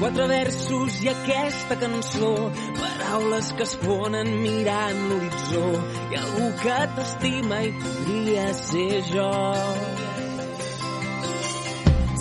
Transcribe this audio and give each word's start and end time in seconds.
Quatre 0.00 0.26
versos 0.26 1.02
i 1.04 1.08
aquesta 1.10 1.76
cançó. 1.76 2.32
Paraules 2.78 3.52
que 3.52 3.64
es 3.68 3.74
fonen 3.82 4.30
mirant 4.42 5.00
l'horitzó. 5.10 5.64
Hi 6.10 6.16
ha 6.16 6.22
algú 6.24 6.48
que 6.62 6.78
t'estima 6.96 7.60
i 7.66 7.72
podria 7.82 8.46
ser 8.62 9.02
jo. 9.10 9.28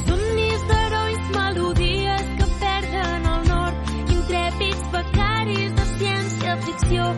Somnis 0.03 0.66
d'herois, 0.72 1.22
melodies 1.38 2.31
que 2.40 2.50
perden 2.66 3.30
el 3.36 3.48
nord, 3.53 3.94
intrèpids 4.18 4.90
becaris 4.98 5.78
de 5.80 5.92
ciència-ficció. 5.96 7.14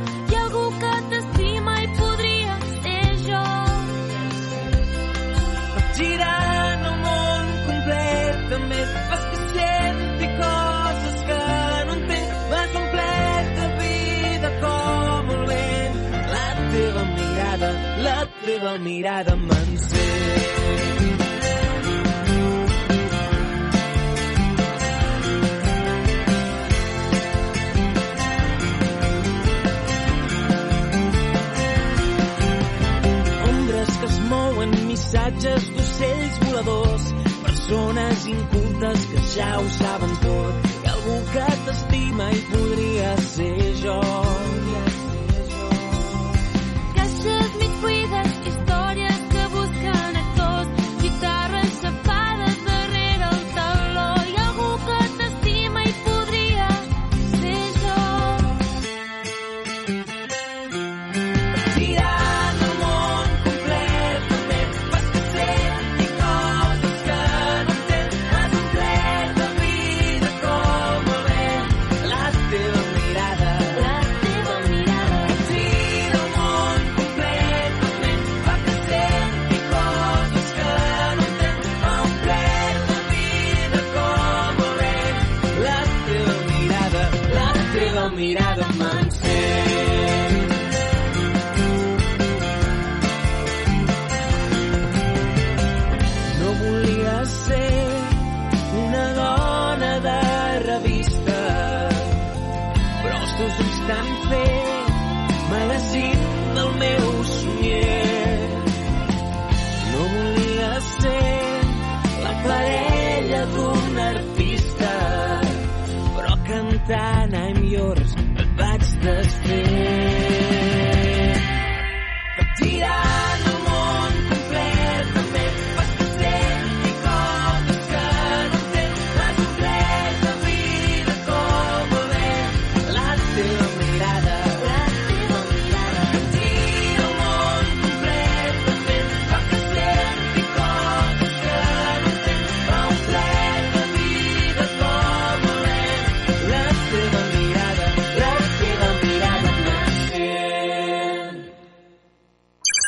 Teva 18.61 18.77
mirada 18.77 19.35
m'encén. 19.35 19.99
mouen, 34.29 34.71
missatges 34.87 35.63
d'ocells 35.75 36.35
voladors, 36.45 37.05
persones 37.43 38.25
incultes 38.27 38.99
que 39.11 39.21
ja 39.33 39.59
ho 39.59 39.67
saben 39.69 40.13
tot. 40.23 40.69
Ha 40.85 40.93
algú 40.93 41.17
que 41.33 41.47
t'estima 41.65 42.29
i 42.31 42.41
podria 42.53 43.11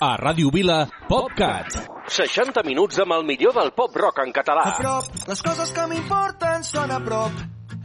A 0.04 0.18
Ràdio 0.20 0.50
Vila, 0.52 0.82
PopCat. 1.08 1.76
60 2.12 2.64
minuts 2.68 2.98
amb 3.00 3.14
el 3.16 3.22
millor 3.24 3.54
del 3.56 3.70
pop 3.72 3.94
rock 3.96 4.18
en 4.26 4.34
català. 4.36 4.66
A 4.74 4.80
prop, 4.82 5.06
les 5.30 5.42
coses 5.46 5.70
que 5.72 5.86
m'importen 5.88 6.66
són 6.68 6.92
a 6.92 6.98
prop. 7.06 7.38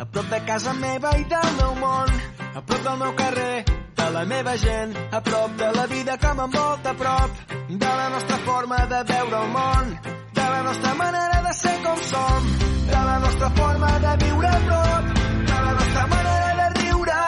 A 0.02 0.06
prop 0.06 0.26
de 0.32 0.40
casa 0.48 0.72
meva 0.80 1.12
i 1.14 1.22
del 1.30 1.52
meu 1.60 1.76
món. 1.78 2.10
A 2.58 2.62
prop 2.66 2.82
del 2.88 2.98
meu 3.04 3.12
carrer, 3.20 3.62
de 4.00 4.08
la 4.16 4.24
meva 4.32 4.56
gent. 4.64 4.96
A 5.14 5.20
prop 5.28 5.54
de 5.60 5.68
la 5.76 5.84
vida 5.92 6.16
que 6.24 6.32
m'envolta 6.40 6.90
a 6.90 6.98
prop. 7.04 7.38
De 7.68 7.92
la 8.00 8.08
nostra 8.16 8.40
forma 8.48 8.80
de 8.94 9.00
veure 9.12 9.44
el 9.44 9.54
món. 9.54 9.94
De 10.40 10.48
la 10.56 10.62
nostra 10.70 10.94
manera 11.04 11.40
de 11.46 11.54
ser 11.60 11.76
com 11.86 12.02
som. 12.10 12.50
De 12.90 13.04
la 13.12 13.18
nostra 13.28 13.52
forma 13.62 13.92
de 14.08 14.16
viure 14.24 14.50
a 14.56 14.60
prop. 14.66 15.14
De 15.52 15.62
la 15.68 15.72
nostra 15.78 16.06
manera 16.16 16.50
de 16.60 16.68
riure. 16.82 17.22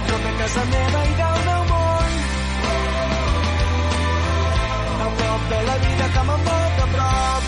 A 0.00 0.02
prop 0.08 0.28
de 0.30 0.36
casa 0.42 0.68
meva 0.72 1.06
i 1.12 1.16
del 1.22 1.40
meu 1.50 1.57
de 5.48 5.62
la 5.62 5.76
vida 5.78 6.08
que 6.12 6.22
m'envolta 6.28 6.82
a 6.82 6.90
prop. 6.94 7.42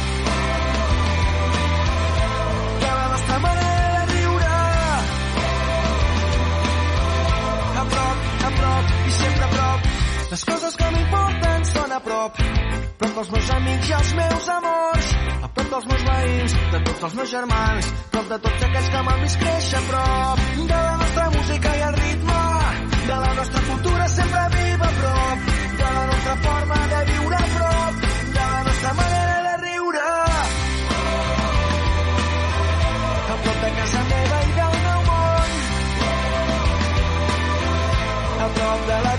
De 2.80 2.90
la 2.98 3.08
nostra 3.12 3.38
manera 3.38 3.88
de 3.92 4.12
riure. 4.12 4.46
A 7.80 7.84
prop, 7.92 8.18
a 8.48 8.50
prop 8.58 8.84
i 9.06 9.12
sempre 9.12 9.44
a 9.44 9.50
prop. 9.56 9.80
Les 10.30 10.44
coses 10.44 10.76
que 10.80 10.90
m'importen 10.96 11.64
són 11.74 11.92
a 11.92 12.00
prop. 12.08 12.42
Prop 13.00 13.14
dels 13.18 13.30
meus 13.36 13.50
amics 13.58 13.88
i 13.90 13.96
els 14.00 14.12
meus 14.22 14.48
amors. 14.56 15.12
A 15.42 15.48
prop 15.54 15.70
dels 15.76 15.86
meus 15.92 16.04
veïns, 16.08 16.58
de 16.72 16.82
tots 16.88 17.06
els 17.08 17.14
meus 17.20 17.30
germans. 17.36 17.94
Prop 18.16 18.28
de 18.32 18.38
tots 18.48 18.68
aquells 18.68 18.92
que 18.94 19.06
m'han 19.08 19.24
vist 19.26 19.40
créixer 19.44 19.78
a 19.78 19.86
prop. 19.92 20.44
De 20.72 20.82
la 20.88 20.96
nostra 21.04 21.30
música 21.36 21.76
i 21.76 21.88
el 21.90 21.96
ritme. 22.00 22.42
De 23.10 23.16
la 23.26 23.32
nostra 23.40 23.66
cultura 23.68 24.08
sempre 24.08 24.44
viva 24.56 24.88
a 24.88 24.98
prop. 25.02 25.50
De 25.80 25.96
la 25.98 26.06
nostra 26.12 26.36
forma 26.48 26.86
de 26.94 27.04
viure 27.10 27.19
A 38.80 38.86
prop 38.86 39.09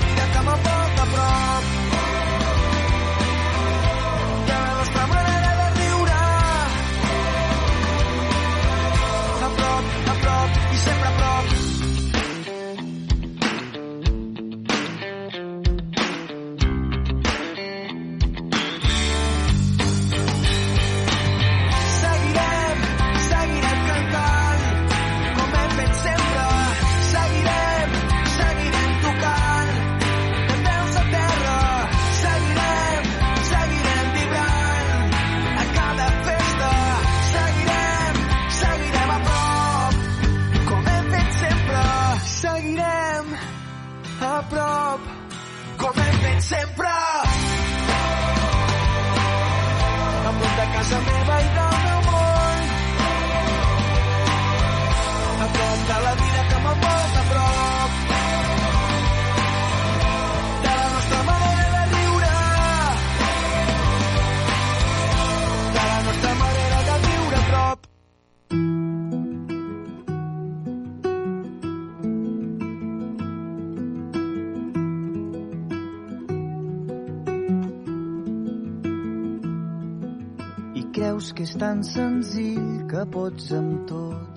senzill 81.83 82.85
que 82.91 83.05
pots 83.13 83.51
amb 83.57 83.87
tot 83.89 84.31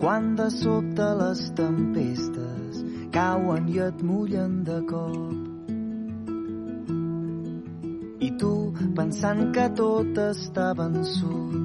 quan 0.00 0.34
de 0.36 0.46
sobte 0.52 1.06
les 1.20 1.40
tempestes 1.56 2.82
cauen 3.16 3.68
i 3.72 3.78
et 3.80 4.02
mullen 4.04 4.58
de 4.66 4.76
cop. 4.90 5.36
I 8.26 8.28
tu, 8.40 8.52
pensant 8.98 9.40
que 9.56 9.64
tot 9.78 10.20
està 10.20 10.66
vençut, 10.76 11.56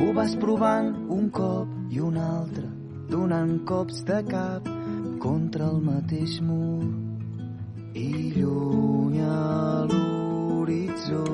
ho 0.00 0.06
vas 0.16 0.36
provant 0.40 0.88
un 1.18 1.28
cop 1.40 1.68
i 1.92 2.00
un 2.00 2.16
altre, 2.20 2.68
donant 3.10 3.58
cops 3.68 4.00
de 4.08 4.22
cap 4.30 4.70
contra 5.20 5.68
el 5.68 5.84
mateix 5.84 6.40
mur. 6.48 6.88
I 7.92 8.08
lluny 8.38 9.20
a 9.20 9.84
l'horitzó 9.90 11.24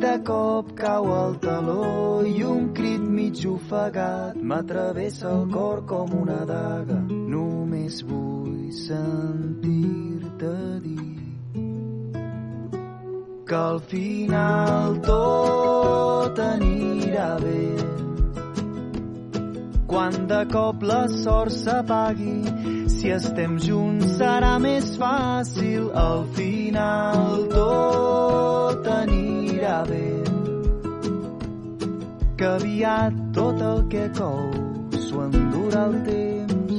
de 0.00 0.18
cop 0.24 0.70
cau 0.78 1.06
el 1.14 1.34
taló 1.42 2.22
i 2.26 2.42
un 2.46 2.68
crit 2.74 3.02
mig 3.02 3.40
ofegat 3.50 4.36
m'atravessa 4.50 5.30
el 5.30 5.44
cor 5.50 5.82
com 5.90 6.12
una 6.20 6.38
daga. 6.50 6.98
Només 7.34 8.02
vull 8.10 8.70
sentir-te 8.78 10.54
dir 10.84 11.08
que 13.48 13.58
al 13.58 13.80
final 13.90 14.98
tot 15.08 16.42
anirà 16.46 17.30
bé. 17.42 17.66
Quan 19.88 20.26
de 20.30 20.42
cop 20.52 20.82
la 20.92 21.02
sort 21.08 21.54
s'apagui, 21.58 22.86
si 22.92 23.10
estem 23.18 23.56
junts 23.66 24.18
serà 24.20 24.58
més 24.62 24.92
fàcil. 25.00 25.88
Al 26.06 26.26
final 26.36 27.48
tot 27.56 28.86
anirà 29.68 29.84
bé. 29.84 30.22
Que 32.38 32.46
aviat 32.46 33.14
tot 33.34 33.60
el 33.60 33.82
que 33.92 34.08
cou 34.16 34.52
s'ho 34.96 35.24
endurà 35.26 35.86
el 35.88 35.96
temps. 36.06 36.76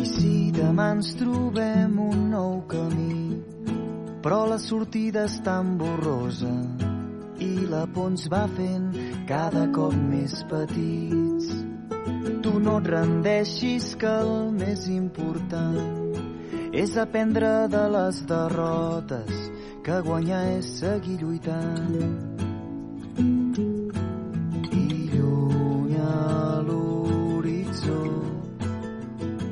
I 0.00 0.06
si 0.14 0.34
demà 0.56 0.92
ens 0.96 1.14
trobem 1.20 2.00
un 2.08 2.28
nou 2.30 2.60
camí, 2.70 3.42
però 4.22 4.44
la 4.48 4.58
sortida 4.58 5.26
és 5.26 5.40
tan 5.44 5.76
borrosa 5.76 6.85
por 7.94 8.10
ens 8.12 8.26
va 8.32 8.44
fent 8.56 8.88
cada 9.28 9.66
cop 9.76 9.94
més 10.10 10.34
petits. 10.50 11.50
Tu 12.44 12.52
no 12.62 12.78
et 12.80 12.88
rendeixis 12.92 13.92
que 14.00 14.12
el 14.22 14.52
més 14.56 14.86
important 14.92 16.06
és 16.76 16.96
aprendre 17.00 17.52
de 17.72 17.84
les 17.96 18.22
derrotes 18.30 19.44
que 19.86 20.00
guanyar 20.02 20.42
és 20.56 20.68
seguir 20.80 21.16
lluitant. 21.20 21.94
I 24.76 24.86
lluny 25.12 25.94
a 26.02 26.60
l'horitzó 26.66 28.02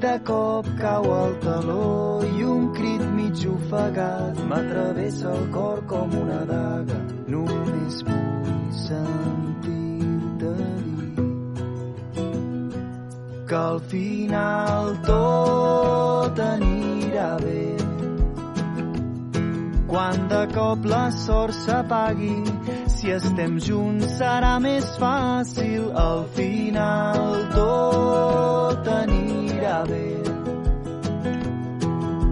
de 0.05 0.15
cop 0.31 0.69
cau 0.83 1.11
el 1.21 1.39
taló 1.47 1.89
i 2.29 2.45
un 2.57 2.71
crit 2.77 3.07
mig 3.17 3.47
ofegat 3.55 4.45
m'atravessa 4.51 5.33
el 5.39 5.51
cor 5.55 5.85
com 5.95 6.19
una 6.25 6.43
daga. 6.51 7.04
Només 7.35 7.97
vull 8.07 8.67
sentir-te 8.79 10.51
dir 10.59 12.35
que 13.49 13.57
al 13.61 13.81
final 13.93 14.93
tot 15.09 16.39
anirà 16.45 17.31
bé. 17.43 17.65
Quan 19.91 20.23
de 20.31 20.43
cop 20.55 20.87
la 20.93 21.03
sort 21.17 21.59
s'apagui, 21.65 22.37
si 22.95 23.11
estem 23.17 23.59
junts 23.67 24.15
serà 24.21 24.55
més 24.69 24.87
fàcil. 25.03 25.91
Al 26.05 26.25
final 26.39 27.35
tot 27.57 28.93
anirà 28.95 29.83
bé. 29.91 30.07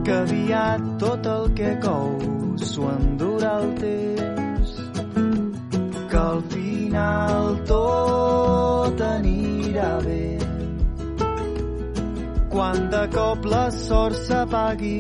Que 0.07 0.17
aviat 0.23 0.89
tot 1.03 1.31
el 1.37 1.53
que 1.59 1.77
cou 1.89 2.09
s'ho 2.71 2.89
endurà 2.95 3.59
el 3.65 3.71
temps. 3.83 4.12
Que 6.13 6.19
al 6.19 6.43
final 6.53 7.55
tot 7.65 8.99
anirà 9.01 9.93
bé. 10.05 10.25
Quan 12.53 12.91
de 12.93 13.01
cop 13.15 13.47
la 13.49 13.63
sort 13.73 14.19
s'apagui, 14.27 14.99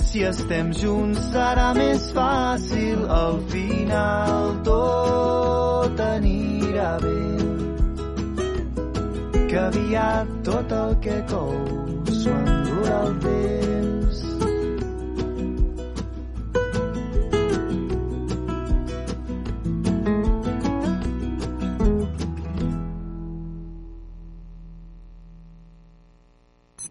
si 0.00 0.24
estem 0.24 0.70
junts 0.72 1.26
serà 1.34 1.66
més 1.76 2.06
fàcil. 2.16 3.02
Al 3.18 3.36
final 3.52 4.56
tot 4.70 6.00
anirà 6.06 6.94
bé. 7.04 7.20
Que 9.50 9.60
aviat 9.66 10.32
tot 10.48 10.72
el 10.80 10.96
que 11.04 11.20
cou 11.34 11.52
s'ho 12.08 12.40
endurà 12.40 13.02
el 13.02 13.20
temps. 13.28 13.63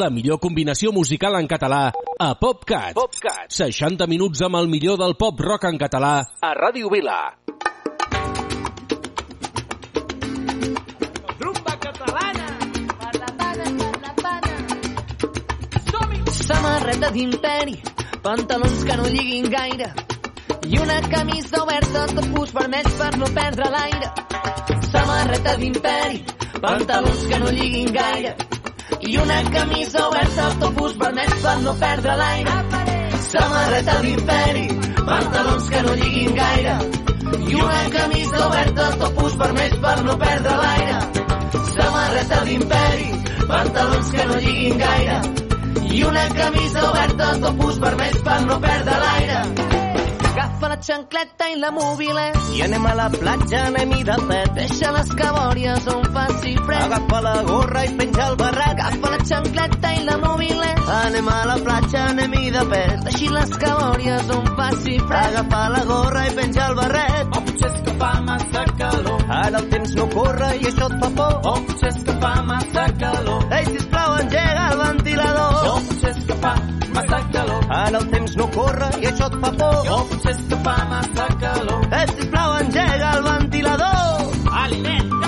La 0.00 0.08
millor 0.08 0.38
combinació 0.40 0.94
musical 0.96 1.34
en 1.36 1.44
català 1.44 1.78
a 1.92 2.28
PopCat. 2.40 2.94
PopCat. 2.96 3.50
60 3.52 4.06
minuts 4.08 4.40
amb 4.46 4.56
el 4.56 4.68
millor 4.72 4.96
del 4.96 5.12
pop 5.20 5.40
rock 5.44 5.66
en 5.68 5.76
català 5.82 6.12
a 6.40 6.52
Ràdio 6.56 6.88
Vila. 6.88 7.16
Rumba 11.42 11.74
catalana! 11.84 12.46
Per 13.02 13.12
la 13.18 13.28
pana, 13.42 13.66
per 13.82 13.90
la 14.06 14.14
pana. 14.22 14.54
Samarreta 16.38 17.10
d'imperi, 17.18 17.76
pantalons 18.24 18.84
que 18.88 18.96
no 19.02 19.10
lliguin 19.10 19.50
gaire 19.52 19.90
i 20.64 20.80
una 20.80 20.96
camisa 21.12 21.60
oberta, 21.66 22.06
topus 22.14 22.54
vermells 22.56 22.96
per 23.02 23.10
no 23.20 23.28
perdre 23.36 23.68
l'aire. 23.76 24.08
Samarreta 24.94 25.58
d'imperi, 25.60 26.24
pantalons 26.64 27.26
que 27.26 27.42
no 27.44 27.52
lliguin 27.58 27.92
gaire 27.98 28.32
i 29.02 29.16
una 29.16 29.42
camisa 29.50 30.06
oberta, 30.08 30.48
topus 30.60 30.96
vermells 30.96 31.42
per 31.42 31.56
no 31.64 31.74
perdre 31.80 32.16
l'aire. 32.16 32.56
Samarreta 33.30 33.94
d'imperi, 34.02 34.66
pantalons 35.06 35.68
que 35.70 35.82
no 35.86 35.94
lliguin 36.00 36.34
gaire 36.34 36.76
i 37.46 37.54
una 37.54 37.82
camisa 37.96 38.46
oberta, 38.46 38.90
topus 39.02 39.36
vermells 39.42 39.78
per 39.86 39.96
no 40.04 40.16
perdre 40.24 40.56
l'aire. 40.62 41.00
Samarreta 41.74 42.40
d'imperi, 42.44 43.10
pantalons 43.48 44.10
que 44.16 44.24
no 44.30 44.40
lliguin 44.46 44.80
gaire 44.84 45.20
i 45.90 46.02
una 46.06 46.28
camisa 46.36 46.88
oberta, 46.90 47.34
topus 47.46 47.78
vermells 47.86 48.24
per 48.26 48.40
no 48.46 48.60
perdre 48.60 49.04
l'aire. 49.04 49.79
Agafa 50.60 50.76
la 50.76 50.82
xancleta 50.84 51.46
i 51.48 51.54
la 51.56 51.70
mòbile 51.72 52.24
I 52.52 52.58
anem 52.66 52.84
a 52.84 52.90
la 52.92 53.06
platja, 53.08 53.60
anem-hi 53.70 54.02
de 54.04 54.16
pet. 54.28 54.50
Deixa 54.58 54.90
les 54.92 55.12
cabòries 55.16 55.86
on 55.88 56.02
faci 56.12 56.52
fred. 56.66 56.82
Agafa 56.84 57.20
la 57.24 57.32
gorra 57.48 57.84
i 57.86 57.94
penja 57.96 58.26
el 58.26 58.36
barret. 58.42 58.82
Agafa 58.88 59.12
la 59.14 59.20
xancleta 59.30 59.94
i 59.96 60.04
la 60.04 60.18
mòbile 60.20 60.68
Anem 60.98 61.30
a 61.32 61.38
la 61.48 61.56
platja, 61.64 62.04
anem-hi 62.10 62.52
de 62.58 62.66
pet. 62.74 63.00
Deixi 63.08 63.32
les 63.38 63.56
cabòries 63.64 64.34
on 64.36 64.52
faci 64.60 64.98
fred. 65.06 65.30
Agafa 65.30 65.62
la 65.78 65.82
gorra 65.94 66.26
i 66.28 66.36
penja 66.42 66.68
el 66.68 66.76
barret. 66.82 67.24
O 67.24 67.44
potser 67.48 67.72
és 67.72 67.82
que 67.88 67.96
fa 68.04 68.12
massa 68.28 68.68
calor. 68.84 69.26
Ara 69.40 69.64
el 69.64 69.68
temps 69.72 69.96
no 69.96 70.08
corre 70.12 70.54
i 70.60 70.64
això 70.74 70.92
et 70.92 71.00
fa 71.00 71.12
por. 71.22 71.40
O 71.40 71.56
potser 71.70 71.94
és 71.94 72.04
que 72.04 72.20
fa 72.26 72.36
massa 72.52 72.88
calor. 73.00 73.48
Ei, 73.48 73.64
sisplau, 73.72 74.20
engega 74.20 74.70
el 74.74 74.84
ventilador. 74.84 75.60
O 75.72 75.76
potser 75.88 76.16
és 76.18 76.24
que 76.28 76.40
fa 76.44 76.56
massa 76.92 77.16
calor. 77.16 77.29
Ara 77.70 77.98
el 77.98 78.08
temps 78.10 78.36
no 78.36 78.48
corre 78.54 78.90
i 78.98 79.06
això 79.12 79.30
et 79.30 79.38
fa 79.44 79.52
por. 79.62 79.92
O 79.94 80.00
potser 80.10 80.34
és 80.34 80.42
que 80.50 80.60
fa 80.66 80.76
massa 80.90 81.28
calor. 81.44 81.86
Ei, 82.00 82.06
sisplau, 82.16 82.58
engega 82.64 83.12
el 83.16 83.22
ventilador. 83.30 84.34
Aliment, 84.64 85.20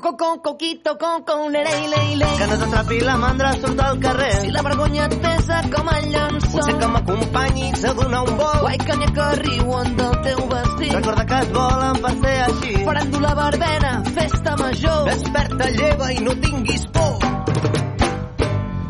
con 0.00 0.16
con 0.16 0.38
coquito 0.38 0.96
con 0.98 1.22
con 1.24 1.52
le 1.52 1.64
le 1.64 1.88
le 1.88 2.16
le. 2.16 2.26
Que 2.36 2.46
no 2.46 2.56
t'atrapi 2.58 3.00
la 3.00 3.16
mandra, 3.16 3.52
surt 3.52 3.80
al 3.80 3.98
carrer. 3.98 4.32
Si 4.40 4.50
la 4.50 4.62
vergonya 4.62 5.06
et 5.06 5.16
pesa 5.20 5.62
com 5.74 5.88
el 5.88 6.10
llençol. 6.12 6.50
Potser 6.52 6.78
que 6.78 6.88
m'acompanyis 6.94 7.84
a 7.84 7.92
donar 7.94 8.22
un 8.22 8.36
vol. 8.36 8.60
Guai 8.60 8.78
que 8.78 8.96
n'hi 8.96 9.10
que 9.16 9.26
riuen 9.42 9.96
del 9.96 10.20
teu 10.26 10.44
vestit. 10.54 10.92
Recorda 10.94 11.26
que 11.26 11.40
et 11.42 11.52
volen 11.56 12.02
per 12.04 12.14
ser 12.22 12.36
així. 12.46 12.76
Farem 12.84 13.18
la 13.26 13.34
barbena, 13.34 13.92
festa 14.14 14.56
major. 14.62 15.02
Desperta, 15.10 15.70
lleva 15.80 16.12
i 16.12 16.22
no 16.24 16.38
tinguis 16.46 16.86
por. 16.86 17.27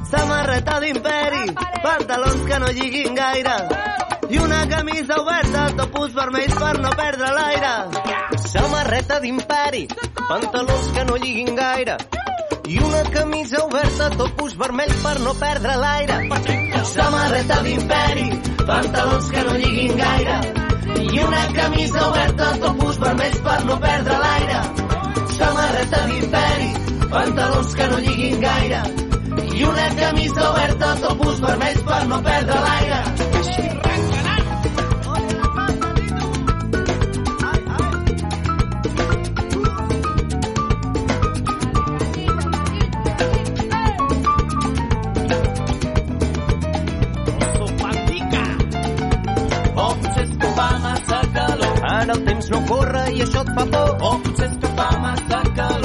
Samarreta 0.08 0.78
d'imperi, 0.80 1.52
pantalons 1.84 2.44
que 2.48 2.58
no 2.62 2.68
lliguin 2.72 3.14
gaire 3.14 3.56
i 4.32 4.38
una 4.40 4.60
camisa 4.68 5.18
oberta, 5.20 5.64
topus 5.76 6.14
vermells 6.16 6.54
per 6.56 6.78
no 6.80 6.92
perdre 6.96 7.32
l'aire. 7.36 7.72
Samarreta 8.40 9.18
d'imperi, 9.20 9.82
pantalons 10.30 10.86
que 10.94 11.04
no 11.08 11.18
lliguin 11.20 11.58
gaire 11.58 11.96
i 12.72 12.78
una 12.86 13.02
camisa 13.12 13.60
oberta, 13.66 14.08
topus 14.16 14.54
vermells 14.62 15.02
per 15.02 15.12
no 15.26 15.34
perdre 15.42 15.74
l'aire. 15.82 16.16
Samarreta 16.92 17.58
d'imperi, 17.66 18.28
pantalons 18.62 19.28
que 19.34 19.42
no 19.44 19.58
lliguin 19.58 20.00
gaire 20.00 20.38
i 21.02 21.20
una 21.26 21.42
camisa 21.58 22.06
oberta, 22.08 22.48
topus 22.64 23.02
vermells 23.04 23.44
per 23.50 23.58
no 23.68 23.76
perdre 23.84 24.22
l'aire. 24.24 24.64
Samarreta 25.36 26.02
d'imperi, 26.06 26.72
pantalons 27.12 27.76
que 27.76 27.90
no 27.92 28.00
lliguin 28.06 28.40
gaire 28.46 29.07
i 29.58 29.62
una 29.64 29.88
camisa 29.96 30.50
oberta, 30.50 30.94
topus 31.02 31.40
vermells 31.40 31.82
per 31.82 32.02
no 32.06 32.20
perdre 32.22 32.60
l'aire. 32.66 33.00
Ara 51.88 52.14
el 52.14 52.24
temps 52.24 52.48
no 52.52 52.58
corre 52.68 53.02
i 53.16 53.22
això 53.24 53.42
et 53.42 53.50
fa 53.56 53.64
por. 53.74 53.90
O 54.06 54.14
potser 54.22 54.48
és 54.50 54.56
que 54.62 54.72
fa 54.78 54.88
massa 55.02 55.42
calor. 55.56 55.77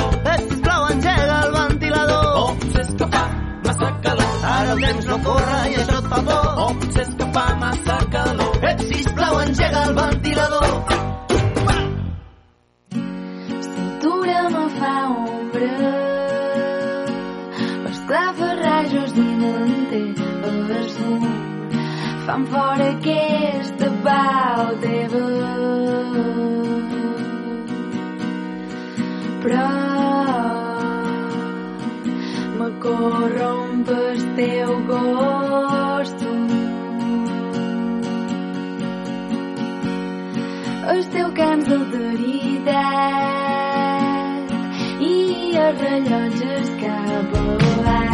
Corre 5.24 5.60
i 5.72 5.80
això 5.82 6.00
et 6.02 6.12
fa 6.12 6.20
por. 6.28 6.50
O 6.66 6.68
potser 6.82 7.08
és 7.08 7.16
que 7.20 7.32
fa 7.38 7.46
massa 7.62 7.98
calor. 8.16 8.58
Eh, 8.70 8.76
sisplau, 8.90 9.40
engega 9.46 9.84
el 9.88 9.96
ventilador. 10.02 10.74
Cintura 14.04 14.50
me 14.54 14.70
fa 14.78 14.96
ombra 15.10 15.72
Esclafarrajos 17.90 19.14
dinanter 19.14 20.14
Bersum 20.68 21.24
Fan 22.26 22.46
fora 22.52 22.90
aquesta 22.92 23.90
pau 24.06 24.64
teva 24.84 25.26
Però 29.44 29.68
me 32.60 32.70
corrompes 32.80 33.63
teu 34.36 34.84
gosto. 34.86 36.26
os 40.98 41.06
teu 41.08 41.32
cano 41.32 41.64
de 41.64 42.14
e 45.00 45.54
os 45.58 45.82
relógios 45.82 46.70
de 46.70 46.76
caboar. 46.82 48.14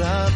O 0.00 0.29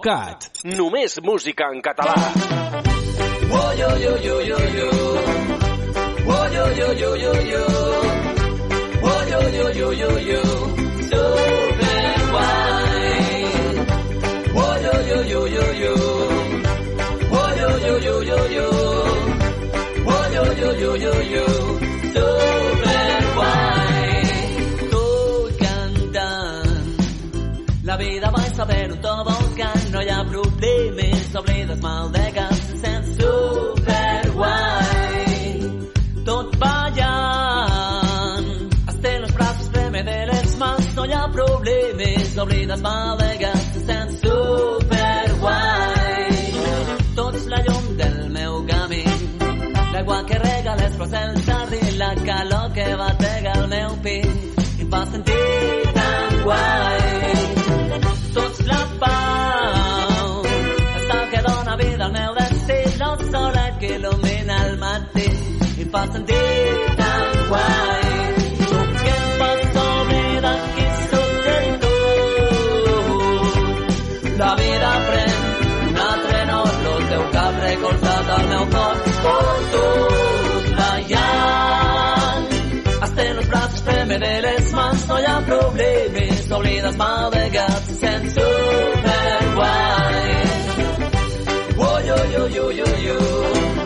PopCat. 0.00 0.64
Només 0.64 1.20
música 1.22 1.68
en 1.72 1.80
català. 1.82 2.14
Oh, 3.52 3.72
yo, 3.76 3.96
yo, 3.98 4.16
yo, 4.16 4.40
yo, 4.40 4.58
yo. 4.58 4.88
Oh, 6.26 6.48
yo, 6.48 6.72
yo, 6.72 6.92
yo, 6.94 7.16
yo, 7.16 7.32
yo. 7.52 7.64
Oh, 9.02 9.22
yo, 9.30 9.40
yo, 9.50 9.72
yo, 9.72 9.92
yo, 9.92 10.18
yo. 10.18 10.42
Super 11.10 12.14
guay. 12.32 13.44
Oh, 14.54 14.76
yo, 14.84 14.94
yo, 15.08 15.18
yo, 15.24 15.46
yo, 15.46 15.72
yo. 15.82 15.94
Oh, 17.30 17.50
yo, 17.60 17.68
yo, 17.78 17.98
yo, 18.00 18.22
yo, 18.24 18.38
yo. 18.48 18.68
Oh, 20.06 20.24
yo, 20.34 20.44
yo, 20.54 20.74
yo, 20.76 20.96
yo, 20.96 21.12
yo. 21.34 21.46
Super 22.14 23.20
guay. 23.34 24.22
Tot 24.90 25.58
cantant. 25.58 26.96
La 27.84 27.96
vida 27.96 28.30
va 28.30 28.50
saber 28.60 28.92
un 28.92 29.00
tobogán, 29.00 29.79
no 30.00 30.06
hi 30.06 30.08
ha 30.08 30.24
problemes, 30.24 31.34
oblides 31.36 31.80
mal 31.82 32.10
de 32.10 32.32
gas, 32.32 32.58
se 32.58 32.76
sent 32.78 33.04
superguai. 33.20 34.54
Tot 36.24 36.56
ballant, 36.58 38.46
hasta 38.86 39.18
los 39.18 39.34
brazos 39.34 39.68
preme 39.68 40.02
de 40.02 40.26
les 40.26 40.56
mans, 40.56 40.94
no 40.96 41.04
hi 41.04 41.12
ha 41.12 41.30
problemes, 41.30 42.38
oblides 42.38 42.80
mal 42.80 43.18
de 43.18 43.36
gas, 43.42 43.60
se 43.74 43.80
sent 43.88 44.10
superguai. 44.22 45.52
Tots 47.16 47.46
la 47.52 47.60
llum 47.68 47.96
del 48.00 48.30
meu 48.38 48.66
camí, 48.72 49.04
l'aigua 49.92 50.24
que 50.24 50.38
rega 50.46 50.76
les 50.80 50.96
flors 50.96 51.10
del 51.10 51.42
jardí, 51.44 51.82
la 51.98 52.14
calor 52.14 52.72
que 52.72 52.88
batega 53.04 53.52
el 53.52 53.68
meu 53.76 53.90
pit, 54.08 54.64
i 54.78 54.80
em 54.80 54.90
fa 54.96 55.04
sentir 55.12 55.92
tan 56.00 56.42
guai 56.48 57.00
tots 58.32 58.66
la 58.72 58.82
pau. 59.04 59.79
Solet 63.32 63.74
que 63.80 63.88
il·lumina 63.96 64.56
el 64.66 64.74
matí 64.80 65.28
i 65.82 65.84
fa 65.92 66.02
sentir 66.12 66.70
tan 67.00 67.24
guai. 67.50 68.02
Que 69.02 69.12
em 69.16 69.28
pots 69.40 69.78
oblidar 69.84 70.58
qui 70.74 70.86
tu. 71.82 71.94
La 74.42 74.52
vida 74.60 74.90
pren 75.08 75.38
un 75.88 75.96
altre 76.08 76.40
nom, 76.50 76.74
el 76.92 77.02
teu 77.12 77.24
cap 77.36 77.54
recolzat 77.66 78.26
al 78.36 78.44
meu 78.52 78.64
fotut 79.22 80.64
ballant. 80.80 82.44
Hasta 83.02 83.20
en 83.28 83.34
los 83.36 83.46
brazos 83.48 83.80
preme 83.88 84.16
de 84.26 84.34
les 84.46 84.72
mans, 84.72 85.08
no 85.08 85.16
ha 85.30 85.40
problemes, 85.46 86.50
oblides 86.50 86.96
mal 86.96 87.30
de 87.30 87.48
gat, 87.50 87.82
se 87.86 87.94
sent 88.02 88.30
super 88.36 89.40
guai. 89.56 89.90
Oh, 89.92 89.99
you, 92.52 92.70
you, 92.72 92.96
you. 92.96 93.79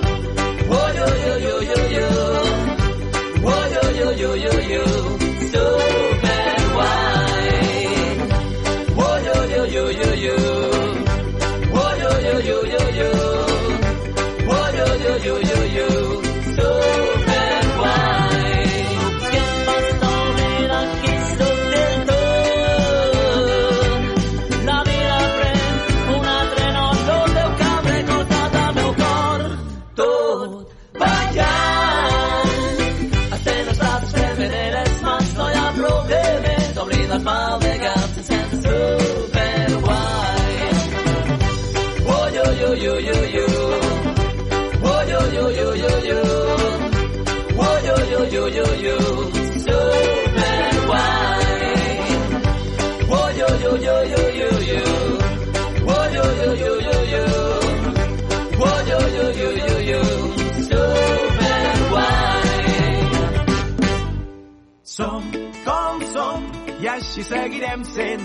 Seguirem 67.25 67.85
sent. 67.85 68.25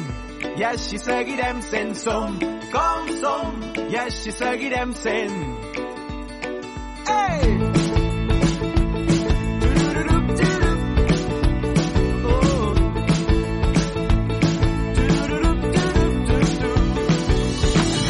I 0.59 0.63
així 0.63 0.99
seguirem 0.99 1.62
sent. 1.63 1.95
Som 1.99 2.39
com 2.73 3.12
som 3.21 3.63
i 3.89 3.97
així 4.03 4.33
seguirem 4.35 4.93
sent. 4.93 5.38
Ei! 7.15 7.55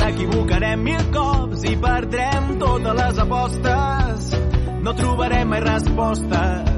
Equivocarem 0.09 0.81
mil 0.83 1.05
cops 1.13 1.63
i 1.69 1.75
perdrem 1.79 2.55
totes 2.59 2.99
les 3.01 3.23
apostes. 3.25 4.31
No 4.83 4.93
trobarem 4.95 5.47
mai 5.51 5.61
respostes, 5.63 6.68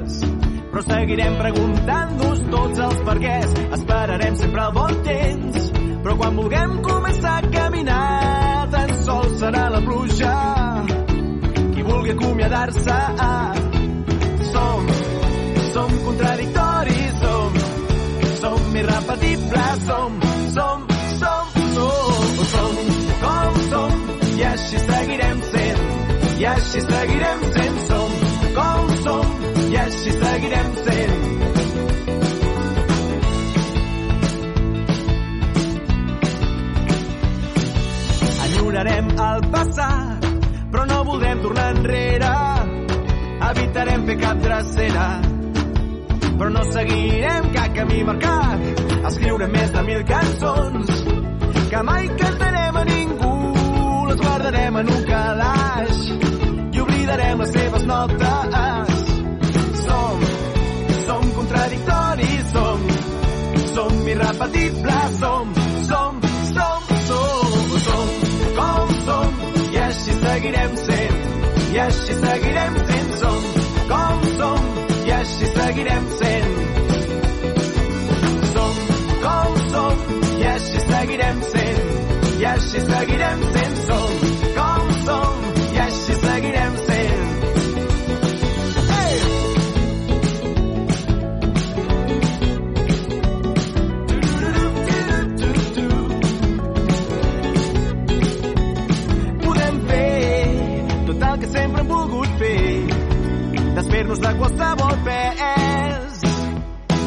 però 0.72 0.82
seguirem 0.86 1.34
preguntant-nos 1.36 2.38
tots 2.48 2.80
els 2.86 3.00
perquès. 3.04 3.50
Esperarem 3.76 4.36
sempre 4.40 4.62
el 4.64 4.72
bon 4.78 4.94
temps, 5.04 5.66
però 6.02 6.14
quan 6.16 6.38
vulguem 6.40 6.78
començar 6.86 7.34
a 7.42 7.50
caminar, 7.52 8.68
tan 8.72 8.94
sols 9.04 9.34
serà 9.42 9.66
la 9.74 9.82
pluja 9.84 10.36
qui 11.74 11.84
vulgui 11.90 12.14
acomiadar-se. 12.16 12.98
Som, 14.52 14.88
som 15.74 15.92
contradictoris, 16.06 17.20
som, 17.20 17.60
som 18.40 18.76
irrepetibles, 18.80 19.86
som, 19.90 20.18
som, 20.56 20.88
som, 21.20 21.54
som, 21.76 22.02
som, 22.54 22.82
com 23.22 23.62
som, 23.68 24.02
i 24.40 24.48
així 24.54 24.84
seguirem 24.88 25.48
sent, 25.52 25.88
i 26.40 26.52
així 26.56 26.86
seguirem 26.88 27.48
sent, 27.52 27.81
així 30.02 30.12
seguirem 30.18 30.70
sent. 30.84 31.12
Enyorarem 38.46 39.12
el 39.26 39.44
passat, 39.52 40.26
però 40.72 40.86
no 40.90 40.98
voldrem 41.10 41.44
tornar 41.44 41.68
enrere. 41.76 42.32
Evitarem 43.50 44.08
fer 44.08 44.18
cap 44.24 44.42
drecera, 44.42 45.06
però 46.26 46.50
no 46.56 46.66
seguirem 46.72 47.50
cap 47.54 47.78
camí 47.78 48.02
marcat. 48.10 48.84
Escriurem 49.12 49.54
més 49.54 49.72
de 49.76 49.86
mil 49.86 50.04
cançons 50.10 50.92
que 51.70 51.86
mai 51.86 52.10
cantarem 52.18 52.82
a 52.82 52.84
ningú. 52.90 53.34
Les 54.10 54.20
guardarem 54.26 54.82
en 54.82 54.94
un 54.98 55.08
calaix 55.14 56.04
i 56.72 56.86
oblidarem 56.88 57.46
les 57.46 57.58
seves 57.60 57.90
notes. 57.94 58.71
Irrepetibles, 64.12 65.18
som, 65.20 65.54
som, 65.88 66.20
som, 66.54 66.80
som, 67.08 67.78
som, 67.86 68.08
com 68.56 68.88
som, 69.06 69.28
i 69.72 69.78
així 69.86 70.16
seguirem 70.20 70.76
sent, 70.84 71.18
i 71.72 71.80
així 71.86 72.16
seguirem 72.20 72.78
sent, 72.90 73.12
som, 73.22 73.40
com 73.92 74.26
som, 74.36 74.70
i 75.06 75.14
així 75.18 75.50
seguirem 75.56 76.08
sent. 76.20 76.50
Som, 78.52 78.80
com 79.24 79.60
som, 79.74 80.02
i 80.40 80.48
així 80.54 80.86
seguirem 80.90 81.44
sent, 81.54 81.94
i 82.40 82.50
així 82.54 82.84
seguirem 82.90 83.46
sent, 83.56 83.80
som, 83.88 84.18
com 84.58 84.92
som, 85.06 85.31
desfer-nos 104.12 104.18
de 104.20 104.34
qualsevol 104.38 104.96
pes. 105.04 106.22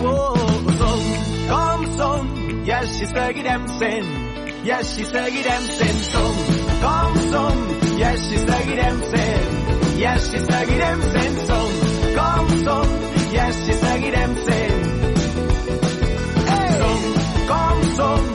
Oh, 0.04 0.36
som 0.78 1.02
com 1.50 1.98
som, 1.98 2.28
i 2.66 2.72
així 2.72 3.06
seguirem 3.08 3.68
sent, 3.80 4.10
i 4.66 4.72
així 4.72 5.06
seguirem 5.06 5.68
sent. 5.78 6.00
Som 6.10 6.36
com 6.82 7.20
som, 7.32 7.64
i 7.98 8.04
així 8.04 8.38
seguirem 8.38 9.02
sent, 9.12 9.74
i 10.00 10.06
així 10.06 10.40
seguirem 10.46 11.02
sent. 11.12 11.42
Som 11.50 11.70
com 12.18 12.56
som, 12.64 12.96
i 13.34 13.38
així 13.48 13.78
seguirem 13.84 14.38
sent. 14.48 14.84
Som 16.76 17.06
com 17.50 17.84
som, 17.96 18.35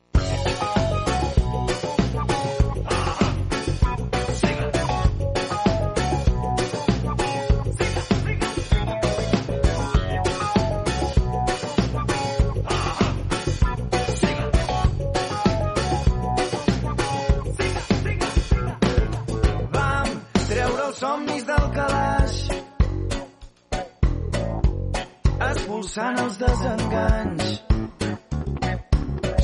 Expulsant 25.91 26.19
els 26.23 26.37
desenganys 26.39 27.47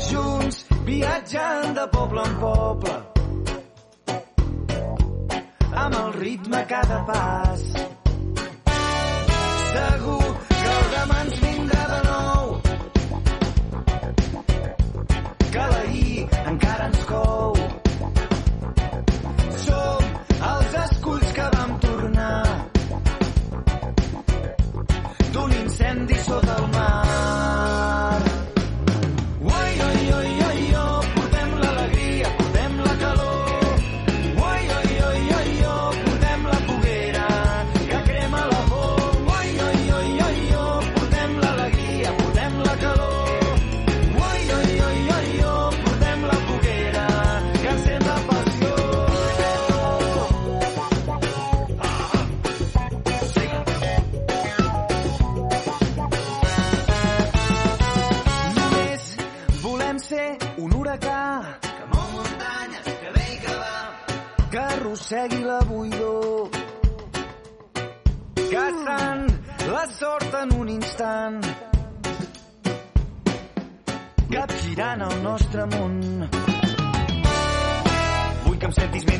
junts 0.08 0.62
viatjant 0.88 1.76
de 1.76 1.88
poble 1.92 2.24
en 2.24 2.38
poble. 2.44 2.96
Amb 5.84 6.00
el 6.04 6.14
ritme 6.22 6.62
a 6.62 6.66
cada 6.72 7.04
pas 7.12 7.77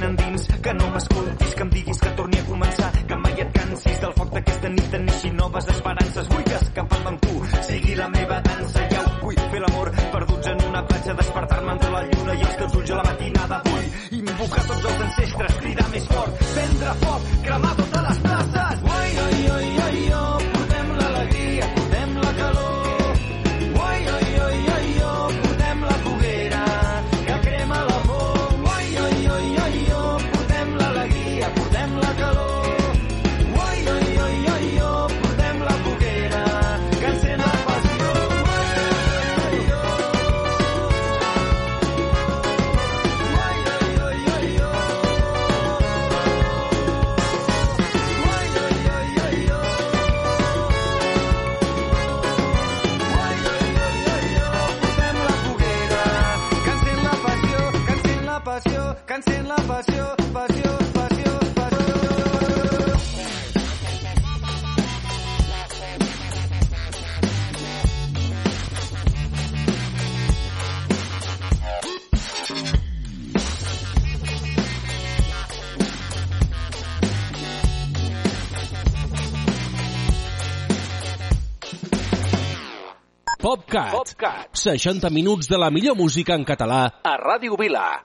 endins, 0.08 0.48
que 0.64 0.74
no 0.74 0.90
m'escoltis, 0.94 1.54
que 1.56 1.66
em 1.66 1.72
diguis 1.74 2.00
que 2.04 2.12
torni 2.20 2.40
a 2.40 2.46
començar, 2.48 2.90
que 3.10 3.20
mai 3.24 3.42
et 3.44 3.52
cansis 3.56 4.02
del 4.04 4.14
foc 4.18 4.34
d'aquesta 4.36 4.72
nit 4.74 4.98
en 5.00 5.06
neixin 5.10 5.36
noves 5.40 5.70
esperances. 5.74 6.30
Vull 6.34 6.46
que 6.48 6.58
escapant 6.60 7.10
amb 7.12 7.26
tu 7.26 7.36
sigui 7.70 7.96
la 8.00 8.10
meva 8.14 8.40
dansa. 8.50 8.86
Ja 8.94 9.04
ho 9.04 9.16
vull 9.24 9.42
fer 9.54 9.64
l'amor, 9.64 9.92
perduts 10.16 10.54
en 10.54 10.64
una 10.70 10.86
platja, 10.92 11.18
despertar-me 11.22 11.76
entre 11.78 11.92
la 11.96 12.04
lluna 12.12 12.38
i 12.38 12.46
els 12.50 12.60
teus 12.62 12.78
ulls 12.82 12.94
a 12.96 13.02
la 13.02 13.08
matinada. 13.10 13.62
Vull 13.70 14.20
invocar 14.22 14.66
tots 14.72 14.92
els 14.92 15.06
ancestres, 15.10 15.60
cridar 15.64 15.90
més 15.96 16.08
fort, 16.14 16.46
prendre 16.54 16.98
foc, 17.04 17.32
cremar 17.48 17.77
PopCat. 84.18 84.50
60 84.54 85.10
minuts 85.10 85.48
de 85.48 85.58
la 85.58 85.70
millor 85.70 85.96
música 85.96 86.34
en 86.34 86.44
català 86.44 86.90
a 87.04 87.18
Ràdio 87.18 87.58
Vila. 87.58 88.04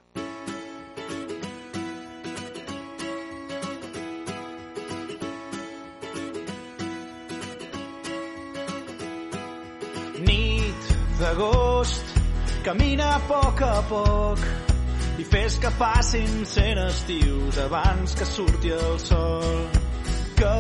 Nit 10.21 10.93
d'agost, 11.21 12.05
camina 12.65 13.15
a 13.17 13.21
poc 13.29 13.63
a 13.63 13.81
poc 13.89 14.45
i 15.19 15.25
fes 15.25 15.59
que 15.63 15.73
passin 15.79 16.45
cent 16.45 16.83
estius 16.89 17.59
abans 17.65 18.15
que 18.19 18.29
surti 18.29 18.77
el 18.77 19.01
sol. 19.01 19.67
Que 20.37 20.55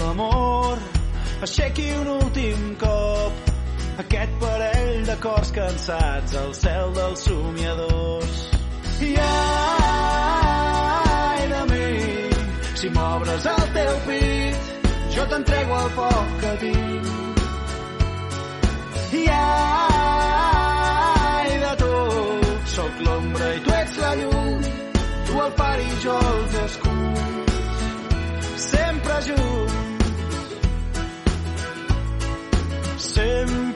l'amor 0.00 0.78
aixequi 1.44 1.92
un 2.00 2.12
últim 2.16 2.74
cop 2.80 3.49
aquest 3.98 4.30
parell 4.40 5.06
de 5.06 5.16
cors 5.20 5.50
cansats 5.52 6.34
al 6.42 6.54
cel 6.54 6.92
dels 6.94 7.20
somiadors. 7.26 8.50
I 9.00 9.14
ai 9.26 10.20
de 11.52 11.62
mi, 11.70 11.90
si 12.80 12.88
m'obres 12.96 13.44
el 13.54 13.64
teu 13.76 13.94
pit, 14.06 14.58
jo 15.14 15.22
t'entrego 15.32 15.74
el 15.84 15.90
poc 15.98 16.26
que 16.42 16.52
tinc. 16.64 17.06
I 19.20 19.22
ai 19.38 19.48
de 21.64 21.72
tu, 21.82 21.94
sóc 22.76 22.94
l'ombra 23.06 23.46
i 23.56 23.58
tu 23.64 23.70
ets 23.80 23.94
la 24.04 24.12
llum, 24.20 24.60
tu 25.26 25.34
el 25.46 25.52
far 25.58 25.78
i 25.80 25.90
jo 26.04 26.16
els 26.34 26.52
escuts, 26.66 27.54
sempre 28.68 29.16
junts, 29.30 29.74
sempre 33.10 33.69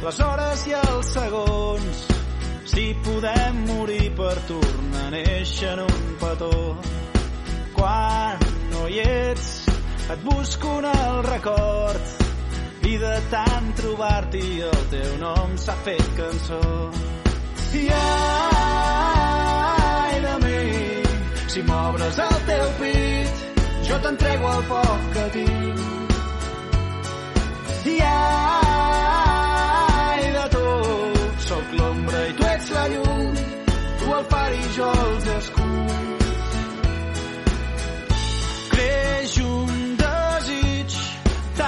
les 0.00 0.16
hores 0.24 0.62
i 0.68 0.72
els 0.78 1.08
segons, 1.12 1.98
si 2.70 2.84
podem 3.04 3.58
morir 3.68 4.06
per 4.16 4.36
tornar 4.48 5.02
a 5.08 5.10
néixer 5.12 5.72
en 5.74 5.80
un 5.84 6.14
petó. 6.20 6.60
Quan 7.76 8.38
no 8.72 8.82
hi 8.88 8.98
ets, 9.04 9.46
et 10.10 10.20
busco 10.24 10.78
en 10.80 10.86
el 10.90 11.22
record 11.28 12.04
i 12.88 12.96
de 13.02 13.14
tant 13.30 13.68
trobar-t'hi 13.78 14.48
el 14.70 14.80
teu 14.94 15.10
nom 15.20 15.48
s'ha 15.60 15.76
fet 15.84 16.06
cançó. 16.16 16.64
I 17.76 17.78
ai 17.98 20.14
de 20.24 20.34
mi, 20.46 20.64
si 21.52 21.60
m'obres 21.68 22.16
el 22.24 22.36
teu 22.48 22.66
pit, 22.80 23.32
jo 23.90 23.96
t'entrego 24.06 24.46
el 24.56 24.62
poc 24.72 25.00
que 25.14 25.24
tinc. 25.36 25.78
I 27.90 27.92
ai 28.08 28.69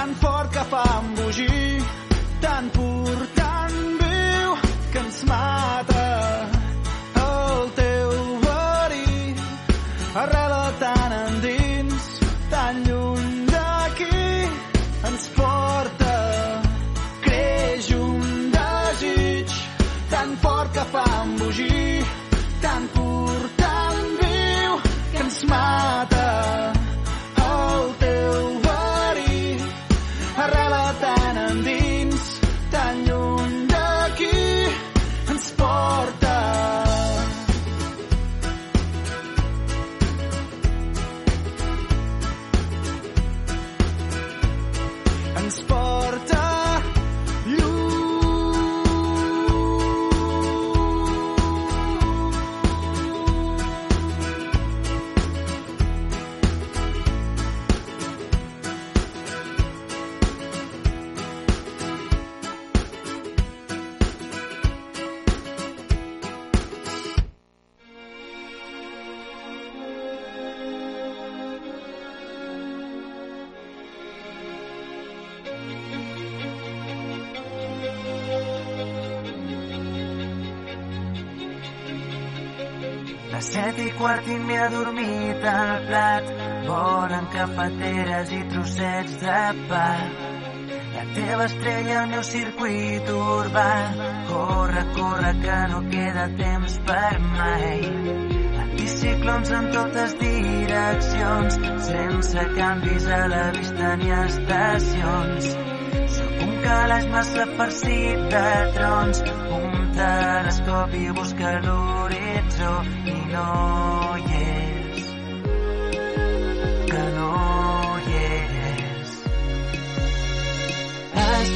tan 0.03 0.15
fort 0.15 0.51
que 0.51 0.63
fa 0.71 0.83
embogir, 0.99 1.81
tan 2.41 2.69
pur, 2.75 2.92
plat. 85.93 86.29
Volen 86.65 87.25
cafeteres 87.33 88.31
i 88.33 88.43
trossets 88.51 89.17
de 89.21 89.41
pa. 89.69 89.87
La 90.93 91.03
teva 91.17 91.45
estrella, 91.49 91.97
el 92.03 92.09
meu 92.13 92.23
circuit 92.25 93.09
urbà. 93.13 93.71
Corre, 94.29 94.85
corre, 94.97 95.33
que 95.43 95.59
no 95.73 95.81
queda 95.91 96.27
temps 96.39 96.79
per 96.87 97.11
mai. 97.27 97.83
Anticiclons 98.63 99.53
en 99.59 99.69
totes 99.75 100.15
direccions, 100.21 101.59
sense 101.89 102.47
canvis 102.57 103.07
a 103.19 103.21
la 103.35 103.43
vista 103.57 103.93
ni 104.01 104.11
estacions. 104.23 105.51
Sóc 106.15 106.41
un 106.47 106.57
calaix 106.65 107.07
massa 107.13 107.45
farcit 107.57 108.27
de 108.33 108.47
trons, 108.77 109.23
un 109.59 109.79
telescopi 109.99 111.05
busca 111.19 111.57
l'horitzó 111.67 112.75
i 113.13 113.19
no 113.33 114.12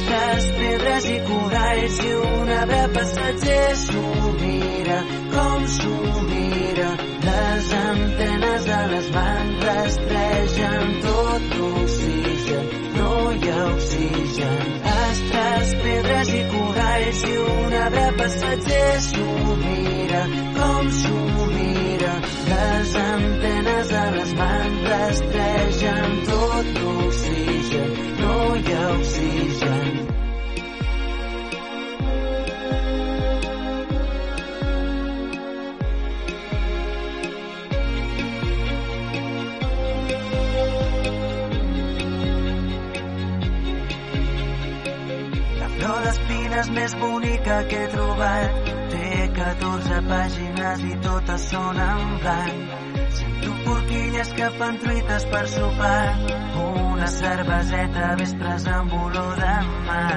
Astres, 0.08 0.44
pedres 0.56 1.06
i 1.12 1.16
coralls 1.26 1.96
i 2.00 2.12
un 2.16 2.48
arbre 2.48 2.84
passatger 2.94 3.74
s'ho 3.76 4.04
mira, 4.40 4.96
com 5.34 5.66
s'ho 5.74 6.22
mira. 6.28 6.86
Les 7.26 7.68
antenes 7.80 8.68
a 8.76 8.80
les 8.92 9.10
mans 9.16 9.66
rastregen 9.68 10.94
tot 11.04 11.52
l'oxigen, 11.58 12.72
no 12.96 13.10
hi 13.34 13.52
ha 13.52 13.66
oxigen. 13.66 14.64
Astres, 14.94 15.76
pedres 15.84 16.32
i 16.38 16.42
coralls 16.54 17.22
i 17.28 17.36
un 17.44 17.78
arbre 17.82 18.08
passatger 18.22 18.90
s'ho 19.10 19.56
mira, 19.66 20.22
com 20.56 20.92
s'ho 21.02 21.48
mira. 21.52 22.14
Les 22.48 22.96
antenes 23.04 23.92
a 23.92 24.06
les 24.16 24.36
mans 24.40 24.90
rastregen 24.94 26.20
tot 26.32 26.76
l'oxigen, 26.80 27.98
no 28.22 28.38
hi 28.56 28.78
ha 28.78 28.86
oxigen. 28.96 29.67
Que 47.66 47.78
he 47.82 47.88
trobat 47.90 48.68
té 48.92 49.08
14 49.38 50.00
pàgines 50.08 50.84
i 50.86 50.94
totes 51.06 51.46
són 51.52 51.80
en 51.82 52.04
blanc. 52.22 52.76
Sento 53.18 53.56
forquilles 53.64 54.32
que 54.38 54.50
fan 54.58 54.78
truites 54.84 55.26
per 55.32 55.42
sopar, 55.54 56.04
una 56.66 57.10
cerveseta 57.16 58.14
vespres 58.22 58.70
amb 58.78 58.96
olor 59.02 59.34
de 59.42 59.58
mar. 59.88 60.14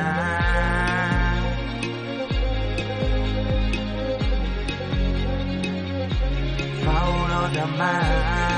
Fa 6.85 6.97
olor 7.17 7.53
de 7.57 7.69
mar. 7.77 8.50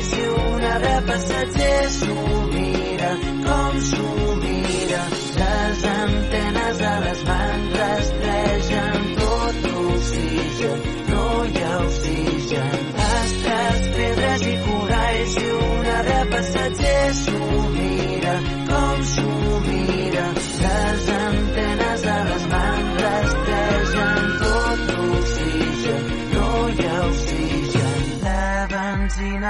Coralls 0.00 0.12
i 0.12 0.28
un 0.28 0.64
arbre 0.64 1.02
passatger 1.06 1.90
s'ho 1.90 2.14
mira, 2.52 3.10
com 3.46 3.80
s'ho 3.88 4.36
mira. 4.42 5.02
Les 5.40 5.84
antenes 5.90 6.80
a 6.80 6.94
les 7.04 7.24
mans 7.28 7.76
rastregen 7.80 9.10
tot 9.18 9.54
l'oxigen, 9.66 10.80
no 11.10 11.26
hi 11.44 11.64
ha 11.64 11.76
oxigen. 11.84 12.78
Astres, 13.10 13.88
pedres 13.98 14.46
i 14.46 14.56
coralls 14.68 15.36
i 15.44 15.48
un 15.58 15.92
arbre 15.98 16.20
passatger 16.34 17.14
s'ho 17.22 17.68
mira, 17.76 18.36
com 18.72 19.04
s'ho 19.14 19.60
mira. 19.68 20.19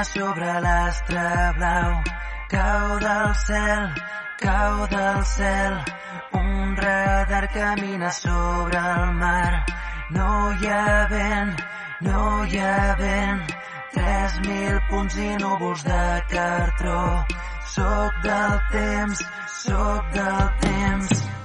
Sobre 0.04 0.56
l'astre 0.60 1.28
blau 1.58 2.02
cau 2.50 2.98
del 2.98 3.34
cel, 3.46 3.94
cau 4.40 4.86
del 4.90 5.24
cel. 5.24 5.74
Un 6.32 6.76
radar 6.76 7.46
camina 7.54 8.10
sobre 8.10 8.78
el 8.78 9.12
mar. 9.22 9.64
No 10.10 10.30
hi 10.58 10.66
ha 10.66 11.06
vent, 11.10 11.54
no 12.00 12.44
hi 12.44 12.58
ha 12.58 12.96
vent. 12.98 13.42
Tres 13.94 14.38
mil 14.46 14.80
punts 14.90 15.16
i 15.16 15.30
núvols 15.42 15.84
de 15.86 16.04
cartró. 16.34 17.02
Soc 17.74 18.22
del 18.26 18.56
temps, 18.72 19.26
soc 19.62 20.14
del 20.18 20.48
temps. 20.66 21.39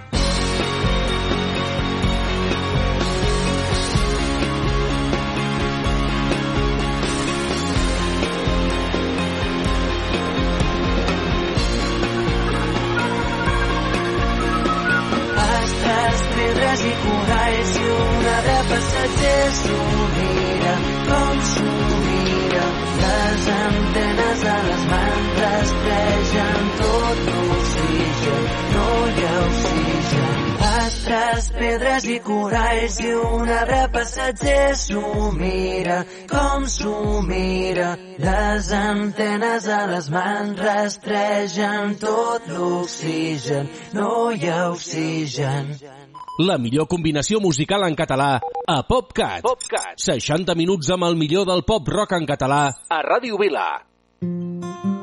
Pedres 32.06 32.08
i 32.08 32.20
coralls 32.22 33.00
i 33.02 33.14
un 33.14 33.50
arbre 33.50 33.88
passatger 33.92 34.76
s'ho 34.76 35.32
mira, 35.34 36.06
com 36.30 36.66
s'ho 36.68 37.22
mira. 37.26 37.96
Les 38.20 38.72
antenes 38.72 39.68
a 39.68 39.86
les 39.88 40.10
mans 40.10 40.60
rastregen 40.60 41.96
tot 42.00 42.48
l'oxigen, 42.48 43.70
no 43.94 44.32
hi 44.32 44.50
ha 44.50 44.72
oxigen. 44.72 45.76
La 46.40 46.58
millor 46.58 46.88
combinació 46.88 47.40
musical 47.40 47.84
en 47.88 47.96
català 47.96 48.40
a 48.68 48.82
PopCat. 48.84 49.42
PopCat. 49.42 49.96
60 49.98 50.56
minuts 50.56 50.92
amb 50.92 51.08
el 51.08 51.16
millor 51.16 51.48
del 51.48 51.64
pop 51.64 51.88
rock 51.88 52.18
en 52.20 52.28
català 52.28 52.66
a 52.90 53.02
Ràdio 53.02 53.40
Vila. 53.40 53.70
S'allunya 54.22 54.95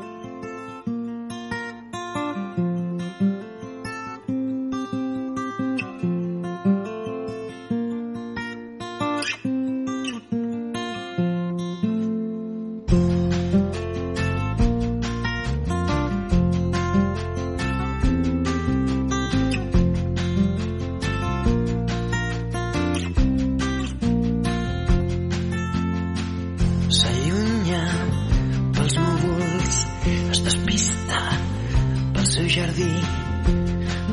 jardí. 32.73 32.95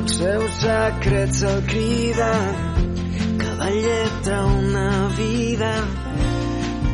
Els 0.00 0.16
seus 0.16 0.52
secrets 0.60 1.42
el 1.42 1.62
criden, 1.66 2.56
cavalleta 3.38 4.44
una 4.46 5.08
vida, 5.16 5.72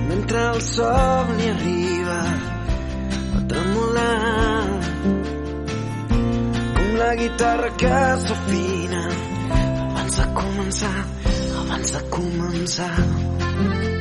mentre 0.09 0.43
el 0.53 0.61
somni 0.63 1.49
arriba 1.51 2.21
a 3.37 3.45
tremolar. 3.49 4.81
Com 6.77 6.97
la 7.03 7.15
guitarra 7.23 7.71
que 7.77 7.95
s'afina 8.27 9.05
abans 9.91 10.17
de 10.17 10.27
començar, 10.41 10.97
abans 11.65 11.93
de 11.93 12.09
començar. 12.11 13.96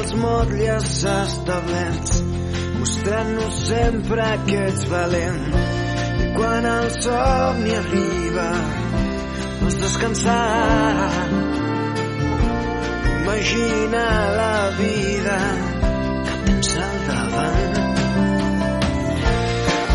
Els 0.00 0.12
motlles 0.16 0.90
establerts, 1.04 2.20
mostrant-nos 2.78 3.56
sempre 3.68 4.26
que 4.46 4.60
ets 4.68 4.84
valent. 4.88 5.42
I 6.24 6.28
quan 6.36 6.68
el 6.68 6.88
somni 6.96 7.74
arriba, 7.76 8.46
vols 9.60 9.76
descansar. 9.82 11.10
Imagina 13.20 14.04
la 14.38 14.54
vida 14.78 15.38
que 16.24 16.38
tens 16.46 16.70
al 16.86 16.96
davant. 17.10 17.80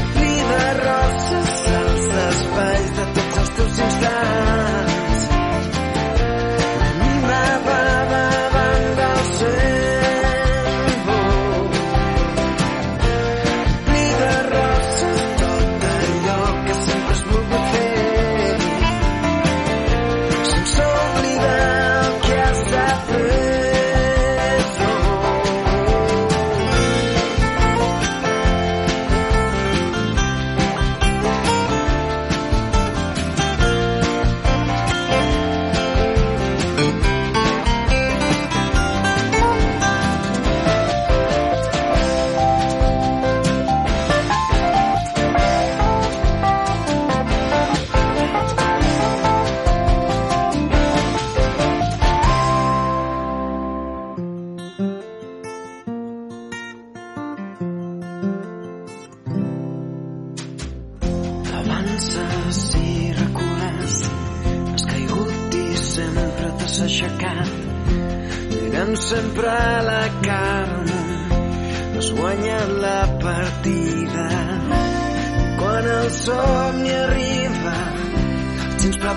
Omplir 0.01 0.43
de 0.51 0.67
roses 0.83 1.55
els 1.79 2.11
espais 2.27 2.93
de 2.99 3.07
tots 3.17 3.41
els 3.43 3.55
teus 3.61 3.81
instants. 3.87 4.94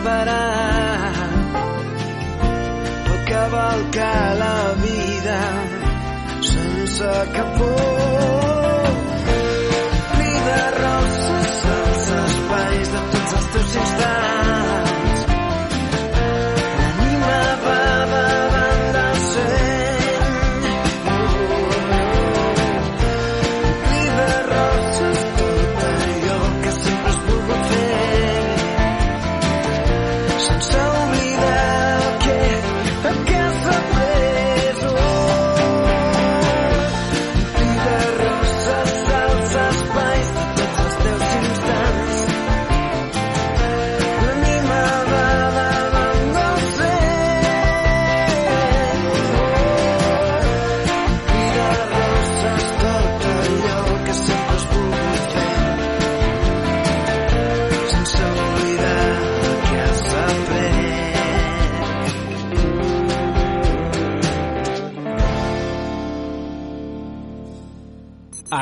El 0.08 0.24
preparat. 0.24 1.16
Pot 3.08 3.24
cavalcar 3.30 4.36
la 4.42 4.74
vida 4.82 5.40
sense 6.40 7.12
cap 7.34 7.58
por. 7.58 8.47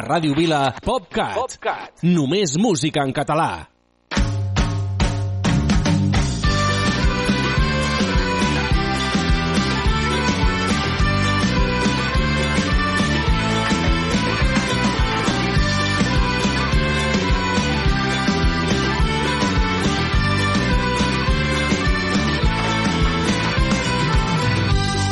Ràdio 0.07 0.37
Vila, 0.39 0.59
PopCat. 0.87 1.35
PopCat. 1.35 2.03
Només 2.07 2.53
música 2.63 3.03
en 3.03 3.11
català. 3.11 3.67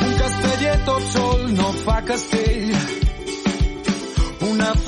Un 0.07 0.17
casteller 0.23 0.79
tot 0.87 1.13
sol 1.17 1.47
no 1.59 1.73
fa 1.83 2.03
castell. 2.13 2.44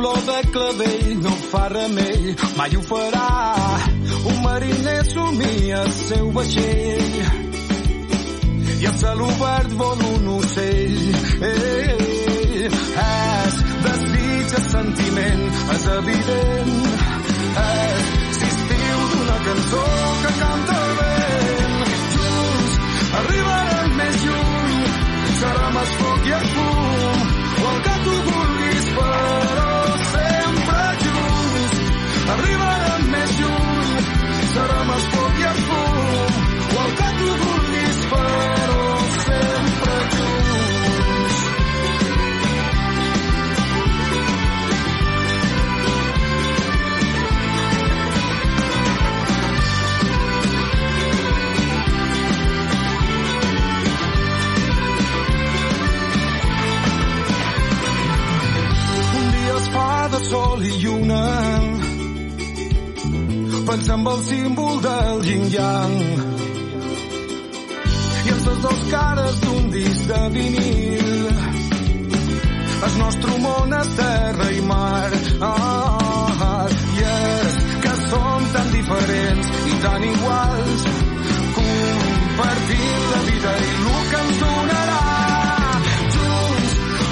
Flor 0.07 0.22
de 0.22 0.50
clavell 0.52 1.16
no 1.20 1.30
fa 1.50 1.66
remei, 1.66 2.36
mai 2.57 2.76
ho 2.76 2.82
farà. 2.90 3.30
Un 4.30 4.36
mariner 4.44 5.02
somia 5.04 5.80
el 5.82 5.90
seu 5.96 6.30
vaixell 6.36 7.16
i 8.82 8.86
al 8.86 8.96
cel 9.02 9.24
obert 9.26 9.74
vol 9.82 10.07
un 10.12 10.30
ocell. 10.36 10.96
Ei, 11.50 12.70
és 12.70 13.61
desig, 13.88 14.57
és 14.61 14.72
sentiment, 14.78 15.46
és 15.74 15.92
evident. 15.98 16.74
És 17.66 18.42
l'estiu 18.44 19.07
d'una 19.11 19.40
cançó 19.48 20.05
lluna 61.07 61.86
pensant 63.66 64.00
en 64.00 64.07
el 64.12 64.22
símbol 64.24 64.80
del 64.82 65.24
yin-yang 65.26 65.94
i 68.26 68.30
els 68.34 68.46
les 68.46 68.61
dos 68.62 68.80
cares 68.90 69.40
d'un 69.42 69.70
disc 69.70 70.07
de 70.11 70.22
vinil. 70.34 71.11
El 72.86 72.98
nostre 72.98 73.36
món 73.42 73.74
és 73.80 73.90
terra 73.98 74.48
i 74.50 74.61
mar. 74.70 75.11
Ah, 75.48 76.66
i 76.96 77.04
és 77.07 77.59
que 77.84 77.94
som 78.09 78.48
tan 78.54 78.72
diferents 78.74 79.52
i 79.70 79.78
tan 79.84 80.09
iguals. 80.11 80.86
Compartint 81.59 83.07
la 83.12 83.22
vida 83.30 83.57
i 83.66 83.72
el 83.76 84.02
que 84.11 84.22
ens 84.24 84.42
donarà. 84.42 85.00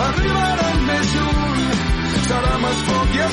Arribarem 0.09 0.87
més 0.91 1.17
lluny. 1.19 1.65
Serà 2.29 2.55
més 2.67 2.87
foc 2.91 3.19
i 3.19 3.25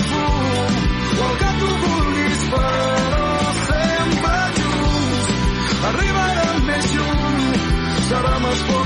lluny 6.89 7.59
serà 8.09 8.35
més 8.45 8.59
foc 8.69 8.80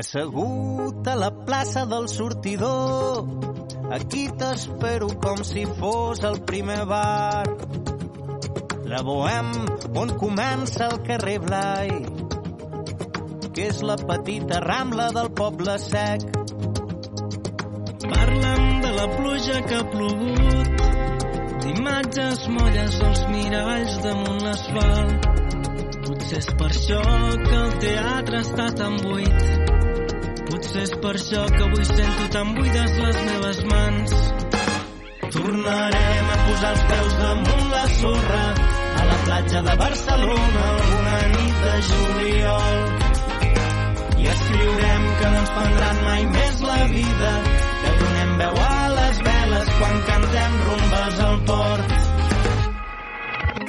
Assegut 0.00 1.08
a 1.12 1.14
la 1.14 1.28
plaça 1.44 1.84
del 1.84 2.06
sortidor, 2.08 3.26
aquí 3.92 4.22
t'espero 4.32 5.10
com 5.20 5.42
si 5.44 5.66
fos 5.76 6.22
el 6.24 6.38
primer 6.48 6.86
bar. 6.88 7.44
La 8.88 9.02
Bohem, 9.04 9.50
on 10.00 10.14
comença 10.22 10.86
el 10.86 11.02
carrer 11.04 11.36
Blai, 11.44 11.92
que 13.52 13.66
és 13.66 13.82
la 13.84 13.98
petita 14.00 14.62
rambla 14.64 15.10
del 15.18 15.28
poble 15.36 15.74
sec. 15.84 16.24
Parlen 18.06 18.80
de 18.86 18.94
la 18.96 19.08
pluja 19.18 19.58
que 19.66 19.82
ha 19.82 19.88
plogut, 19.96 20.86
d'imatges 21.66 22.46
molles 22.56 22.96
dels 23.04 23.26
miralls 23.34 24.00
damunt 24.06 24.40
l'asfalt. 24.48 25.28
Potser 26.08 26.40
és 26.40 26.48
per 26.56 26.70
això 26.72 27.04
que 27.44 27.60
el 27.66 27.76
teatre 27.84 28.40
està 28.46 28.70
tan 28.80 28.96
buit. 29.04 29.69
Potser 30.60 30.82
és 30.84 30.90
per 31.00 31.10
això 31.16 31.42
que 31.48 31.60
avui 31.64 31.84
sento 31.88 32.24
tan 32.34 32.48
buides 32.52 32.96
les 33.00 33.18
meves 33.26 33.60
mans. 33.70 34.10
Tornarem 35.36 36.26
a 36.34 36.36
posar 36.42 36.72
els 36.74 36.82
peus 36.90 37.14
damunt 37.20 37.70
la 37.70 37.84
sorra 37.94 38.42
a 39.00 39.06
la 39.08 39.16
platja 39.22 39.62
de 39.68 39.76
Barcelona 39.82 40.66
alguna 40.72 41.14
nit 41.32 41.62
de 41.64 41.78
juliol. 41.86 42.76
I 44.20 44.28
escriurem 44.34 45.08
que 45.22 45.30
no 45.32 45.40
ens 45.40 45.54
prendran 45.56 46.04
mai 46.10 46.28
més 46.36 46.60
la 46.66 46.78
vida, 46.92 47.32
que 47.80 47.94
donem 48.02 48.36
veu 48.42 48.60
a 48.66 48.76
les 48.98 49.24
veles 49.30 49.74
quan 49.78 49.98
cantem 50.10 50.60
rumbes 50.66 51.24
al 51.30 51.40
port. 51.54 51.96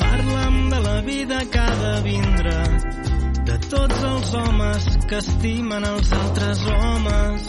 Parla'm 0.04 0.60
de 0.76 0.84
la 0.90 1.00
vida 1.08 1.40
que 1.56 1.64
ha 1.70 1.80
de 1.86 1.96
vindre, 2.10 2.60
tots 3.72 4.04
els 4.04 4.32
homes 4.36 4.86
que 5.08 5.18
estimen 5.22 5.86
els 5.88 6.10
altres 6.18 6.64
homes. 6.74 7.46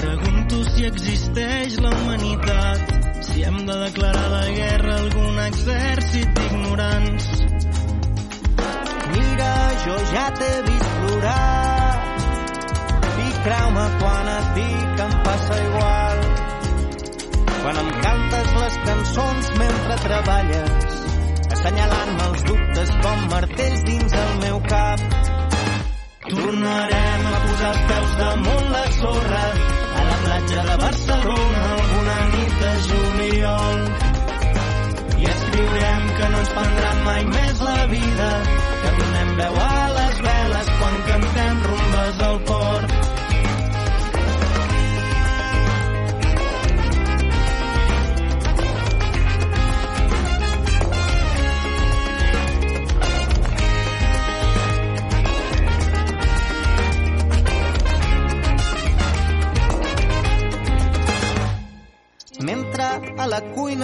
Pregunto 0.00 0.62
si 0.72 0.86
existeix 0.88 1.76
la 1.84 1.92
humanitat, 1.94 2.90
si 3.28 3.44
hem 3.46 3.60
de 3.68 3.76
declarar 3.84 4.26
la 4.32 4.42
guerra 4.56 4.96
a 4.96 5.04
algun 5.04 5.38
exèrcit 5.44 6.34
d'ignorants. 6.40 7.30
Mira, 9.14 9.54
jo 9.84 9.96
ja 10.10 10.26
t'he 10.40 10.52
vist 10.66 10.92
plorar 10.98 11.94
i 13.26 13.30
creu-me 13.46 13.88
quan 14.02 14.30
et 14.34 14.52
dic 14.58 15.02
em 15.06 15.18
passa 15.30 15.62
igual. 15.68 16.22
Quan 17.62 17.82
em 17.84 17.94
cantes 18.02 18.54
les 18.62 18.80
cançons 18.90 19.54
mentre 19.62 20.00
treballes, 20.08 21.05
assenyalant-me 21.66 22.26
els 22.30 22.42
dubtes 22.46 22.90
com 23.02 23.22
martells 23.30 23.80
dins 23.86 24.12
el 24.22 24.34
meu 24.42 24.58
cap. 24.70 25.00
Tornarem 26.26 27.24
a 27.30 27.40
posar 27.46 27.70
els 27.72 27.80
peus 27.88 28.12
damunt 28.20 28.68
la 28.74 28.82
sorra 28.98 29.42
a 30.00 30.04
la 30.10 30.18
platja 30.26 30.66
de 30.68 30.76
Barcelona 30.82 31.64
alguna 31.78 32.18
nit 32.34 32.54
de 32.62 32.72
juliol. 32.90 33.82
I 35.24 35.30
escriurem 35.32 36.06
que 36.20 36.30
no 36.34 36.44
ens 36.44 36.54
prendran 36.60 37.02
mai 37.08 37.26
més 37.32 37.64
la 37.70 37.80
vida, 37.94 38.30
que 38.84 38.94
donem 39.00 39.34
veu 39.42 39.58
a 39.64 39.72
les 39.98 40.22
veles 40.28 40.72
quan 40.78 41.02
cantem 41.10 41.64
rumbes 41.66 42.22
al 42.30 42.40
port. 42.52 42.95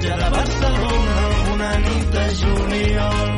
platja 0.00 0.16
de 0.16 0.30
Barcelona 0.30 1.14
alguna 1.26 1.78
nit 1.78 2.06
de 2.10 2.26
juliol. 2.40 3.30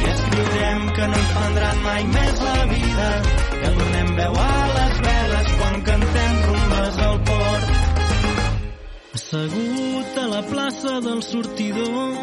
I 0.00 0.04
escriurem 0.10 0.92
que 0.94 1.06
no 1.08 1.16
ens 1.16 1.30
prendran 1.34 1.82
mai 1.82 2.04
més 2.04 2.40
la 2.40 2.66
vida, 2.70 3.08
que 3.50 3.70
donem 3.78 4.14
veu 4.16 4.38
a 4.38 4.54
les 4.76 5.00
veles 5.06 5.52
quan 5.58 5.82
cantem 5.82 6.32
rumbes 6.46 6.98
al 7.08 7.18
port. 7.30 7.66
Assegut 9.14 10.18
a 10.22 10.26
la 10.30 10.42
plaça 10.42 11.00
del 11.00 11.22
sortidor, 11.22 12.16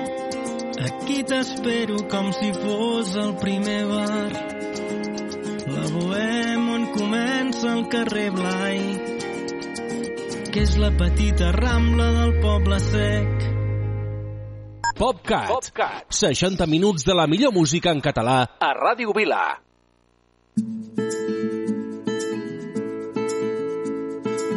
aquí 0.87 1.23
t'espero 1.23 1.97
com 2.09 2.31
si 2.39 2.53
fos 2.53 3.15
el 3.15 3.35
primer 3.43 3.85
bar. 3.87 4.31
La 5.73 5.87
Bohem 5.91 6.69
on 6.69 6.85
comença 6.95 7.73
el 7.73 7.87
carrer 7.89 8.29
Blai, 8.31 8.79
que 10.53 10.61
és 10.61 10.75
la 10.77 10.91
petita 10.93 11.47
rambla 11.55 12.05
del 12.13 12.33
poble 12.43 12.77
sec. 12.77 13.45
PopCat. 14.99 15.47
PopCat. 15.49 16.05
60 16.13 16.67
minuts 16.69 17.07
de 17.07 17.15
la 17.17 17.25
millor 17.25 17.55
música 17.55 17.89
en 17.89 18.03
català 18.05 18.35
a 18.61 18.69
Ràdio 18.77 19.15
Vila. 19.17 19.41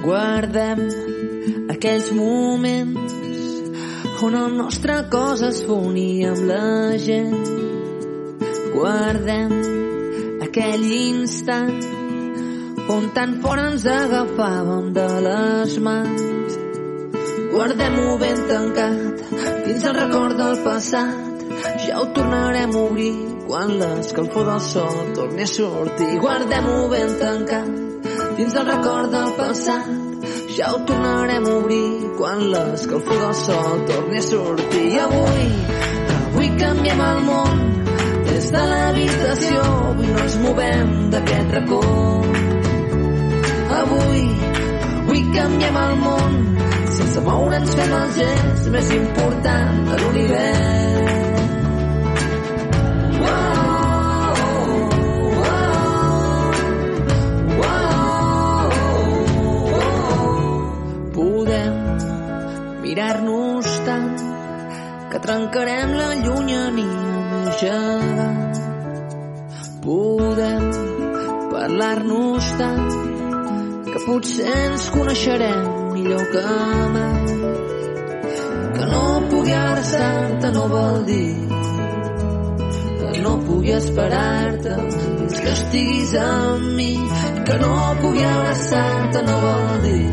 Guardem 0.04 0.84
aquells 1.72 2.12
moments 2.12 3.16
on 4.28 4.36
el 4.36 4.52
nostre 4.60 5.00
cos 5.08 5.48
es 5.48 5.64
fonia 5.64 6.36
amb 6.36 6.48
la 6.52 6.70
gent. 7.08 7.36
Guardem 8.76 9.60
aquell 10.44 10.90
instant 11.00 11.95
on 12.88 13.10
tan 13.14 13.40
fort 13.42 13.60
ens 13.68 13.84
agafàvem 13.86 14.92
de 14.94 15.06
les 15.26 15.78
mans. 15.86 16.52
Guardem-ho 17.52 18.18
ben 18.22 18.38
tancat 18.50 19.22
dins 19.66 19.86
el 19.88 19.96
record 19.96 20.36
del 20.38 20.56
passat. 20.66 21.24
Ja 21.86 21.98
ho 22.00 22.06
tornarem 22.14 22.76
a 22.76 22.82
obrir 22.88 23.16
quan 23.48 23.72
l'escalfor 23.80 24.46
del 24.50 24.60
sol 24.60 24.96
torni 25.18 25.42
a 25.42 25.50
sortir. 25.56 26.12
Guardem-ho 26.24 26.78
ben 26.92 27.10
tancat 27.22 27.70
dins 28.38 28.54
el 28.54 28.66
record 28.70 29.10
del 29.16 29.32
passat. 29.40 29.90
Ja 30.56 30.72
ho 30.72 30.80
tornarem 30.88 31.46
a 31.46 31.56
obrir 31.58 31.90
quan 32.18 32.46
l'escalfor 32.52 33.18
del 33.24 33.36
sol 33.42 33.84
torni 33.90 34.22
a 34.22 34.26
sortir. 34.30 34.86
I 34.94 34.98
avui, 35.08 35.50
avui 36.20 36.54
canviem 36.62 37.04
el 37.10 37.22
món 37.30 37.62
des 38.30 38.50
de 38.54 38.64
l'habitació. 38.72 39.68
Avui 39.92 40.12
no 40.14 40.24
ens 40.28 40.40
movem 40.46 40.98
d'aquest 41.10 41.56
racó. 41.58 42.35
Avui, 43.76 44.24
avui 45.02 45.22
canviem 45.34 45.76
el 45.76 45.96
món 46.00 46.36
sense 46.96 47.20
moure'ns 47.26 47.74
fem 47.76 47.92
el 47.98 48.12
gest 48.16 48.68
més 48.72 48.90
important 48.96 49.82
de 49.88 49.98
l'univers. 50.00 50.96
Podem 61.16 61.76
mirar-nos 62.84 63.72
tant 63.88 64.10
que 65.12 65.22
trencarem 65.26 65.96
la 66.00 66.10
llunyania 66.22 67.08
més 67.32 67.60
gegant. 67.60 68.62
Podem 69.84 70.70
parlar-nos 71.52 72.54
tant 72.60 72.95
potser 74.06 74.46
ens 74.46 74.88
coneixerem 74.94 75.66
millor 75.92 76.24
que 76.32 76.46
mai. 76.94 77.26
Que 78.76 78.86
no 78.92 79.04
pugui 79.30 79.52
abraçar-te 79.52 80.50
no 80.54 80.68
vol 80.68 81.04
dir 81.10 81.46
que 83.16 83.22
no 83.22 83.38
pugui 83.46 83.72
esperar-te 83.72 84.74
fins 84.94 85.40
que 85.40 85.52
estiguis 85.52 86.14
amb 86.20 86.66
mi. 86.78 86.92
Que 87.46 87.58
no 87.62 87.72
pugui 88.02 88.24
abraçar-te 88.24 89.22
no 89.26 89.36
vol 89.44 89.82
dir 89.86 90.06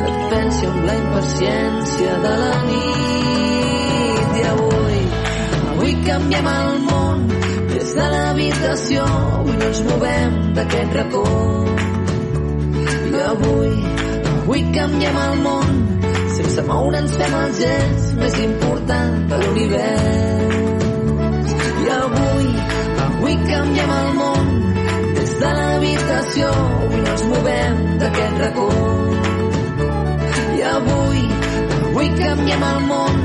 que 0.00 0.12
et 0.12 0.22
pensi 0.32 0.70
amb 0.70 0.86
la 0.88 0.96
impaciència 1.02 2.16
de 2.26 2.34
la 2.44 2.54
nit. 2.68 4.38
I 4.40 4.46
avui, 4.54 5.02
avui 5.74 5.98
canviem 6.06 6.50
el 6.54 6.72
món 6.86 7.28
des 7.74 7.94
de 7.98 8.08
l'habitació, 8.14 9.04
avui 9.42 9.60
no 9.60 9.70
ens 9.74 9.84
movem 9.90 10.40
d'aquest 10.56 10.98
racó. 11.00 11.79
I 13.20 13.22
avui, 13.22 13.72
avui 14.40 14.62
canviem 14.72 15.16
el 15.22 15.40
món 15.44 15.72
sense 16.36 16.62
moure'ns 16.64 17.16
fem 17.20 17.34
el 17.40 17.50
gest 17.58 18.14
més 18.20 18.34
important 18.44 19.26
de 19.32 19.40
l'univers. 19.42 21.50
I 21.82 21.84
avui, 21.96 22.48
avui 23.08 23.34
canviem 23.42 23.92
el 23.98 24.10
món 24.22 24.48
des 25.18 25.32
de 25.42 25.50
l'habitació, 25.58 26.46
avui 26.86 27.00
no 27.04 27.12
ens 27.12 27.24
movem 27.34 27.76
d'aquest 28.00 28.34
racó. 28.46 28.70
I 30.56 30.58
avui, 30.72 31.22
avui 31.84 32.08
canviem 32.24 32.68
el 32.72 32.80
món 32.88 33.16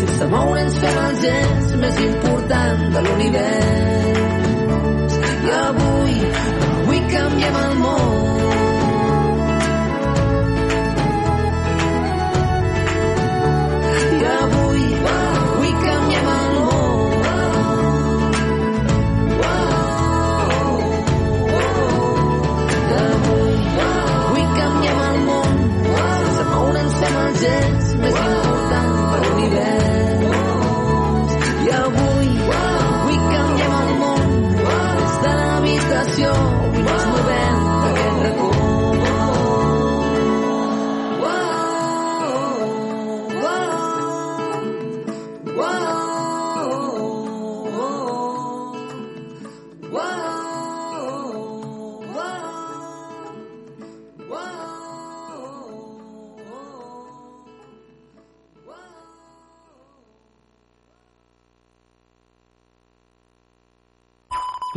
sense 0.00 0.24
moure'ns 0.34 0.82
fem 0.82 0.96
el 1.06 1.14
gest 1.26 1.70
més 1.86 1.96
important 2.10 2.80
de 2.96 3.00
l'univers. 3.06 5.12
I 5.22 5.24
avui, 5.64 6.16
avui 6.72 7.00
canviem 7.14 7.66
el 7.68 7.74
món 7.86 8.17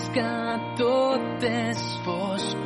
Temps 0.00 0.08
que 0.14 0.76
tot 0.78 1.44
és 1.44 1.80
fosc 2.04 2.56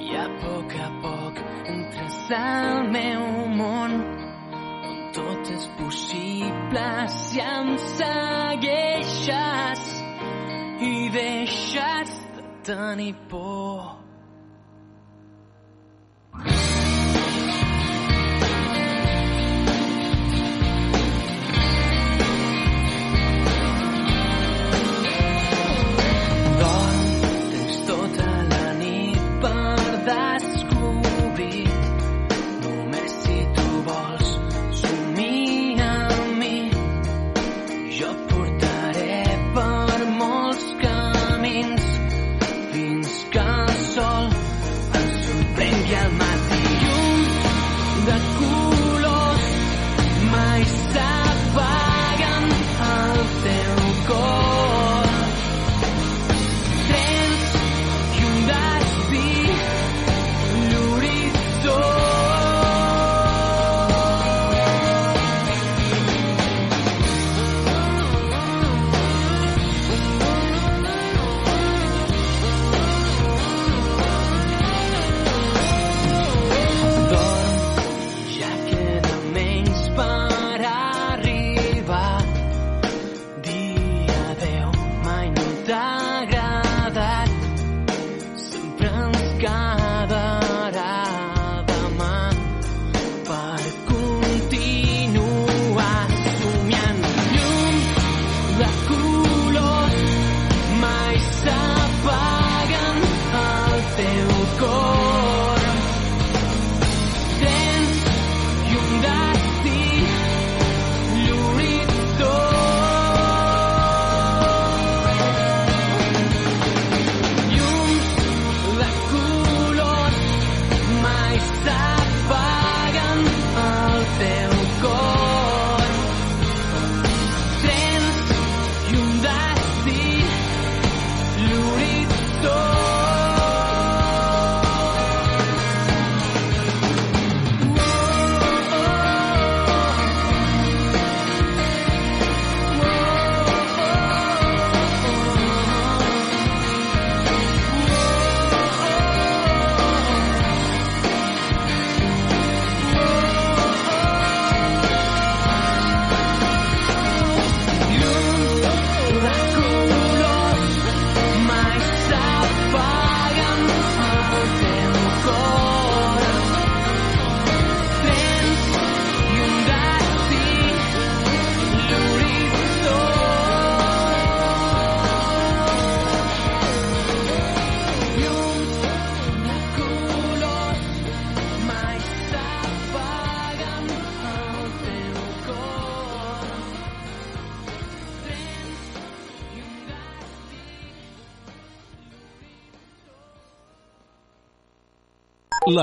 i 0.00 0.16
a 0.16 0.26
poc 0.42 0.74
a 0.78 0.88
poc 1.02 1.40
entres 1.72 2.18
al 2.38 2.90
meu 2.92 3.24
món 3.56 3.92
on 3.96 5.00
tot 5.16 5.50
és 5.50 5.66
possible 5.78 6.86
si 7.08 7.40
em 7.40 7.72
segueixes 7.96 9.82
i 10.90 10.94
deixes 11.18 12.10
de 12.36 12.42
tenir 12.70 13.14
por. 13.30 13.75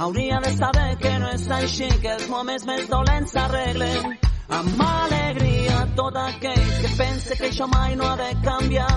Hauria 0.00 0.40
de 0.40 0.56
saber 0.56 0.96
que 0.96 1.10
no 1.18 1.28
és 1.28 1.42
així, 1.52 1.86
que 2.00 2.08
els 2.14 2.28
moments 2.32 2.64
més 2.64 2.86
dolents 2.88 3.34
s'arreglen. 3.34 4.14
Amb 4.58 4.80
alegria 4.86 5.82
tot 5.98 6.16
aquell 6.22 6.70
que 6.80 6.92
pense 6.96 7.36
que 7.36 7.50
això 7.50 7.68
mai 7.68 7.98
no 8.00 8.08
ha 8.08 8.14
de 8.22 8.30
canviar. 8.46 8.88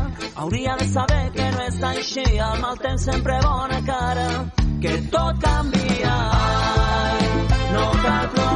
Hauria 0.45 0.77
de 0.79 0.87
saber 0.93 1.25
que 1.35 1.49
no 1.57 1.67
és 1.67 1.83
així, 1.91 2.25
el 2.47 2.63
mal 2.63 2.79
temps 2.87 3.09
sempre 3.11 3.37
bona 3.43 3.83
cara, 3.91 4.29
que 4.79 4.95
tot 5.11 5.43
canvia. 5.43 6.15
Ai, 6.39 7.29
no 7.75 7.85
cal 8.07 8.27
plorar 8.37 8.52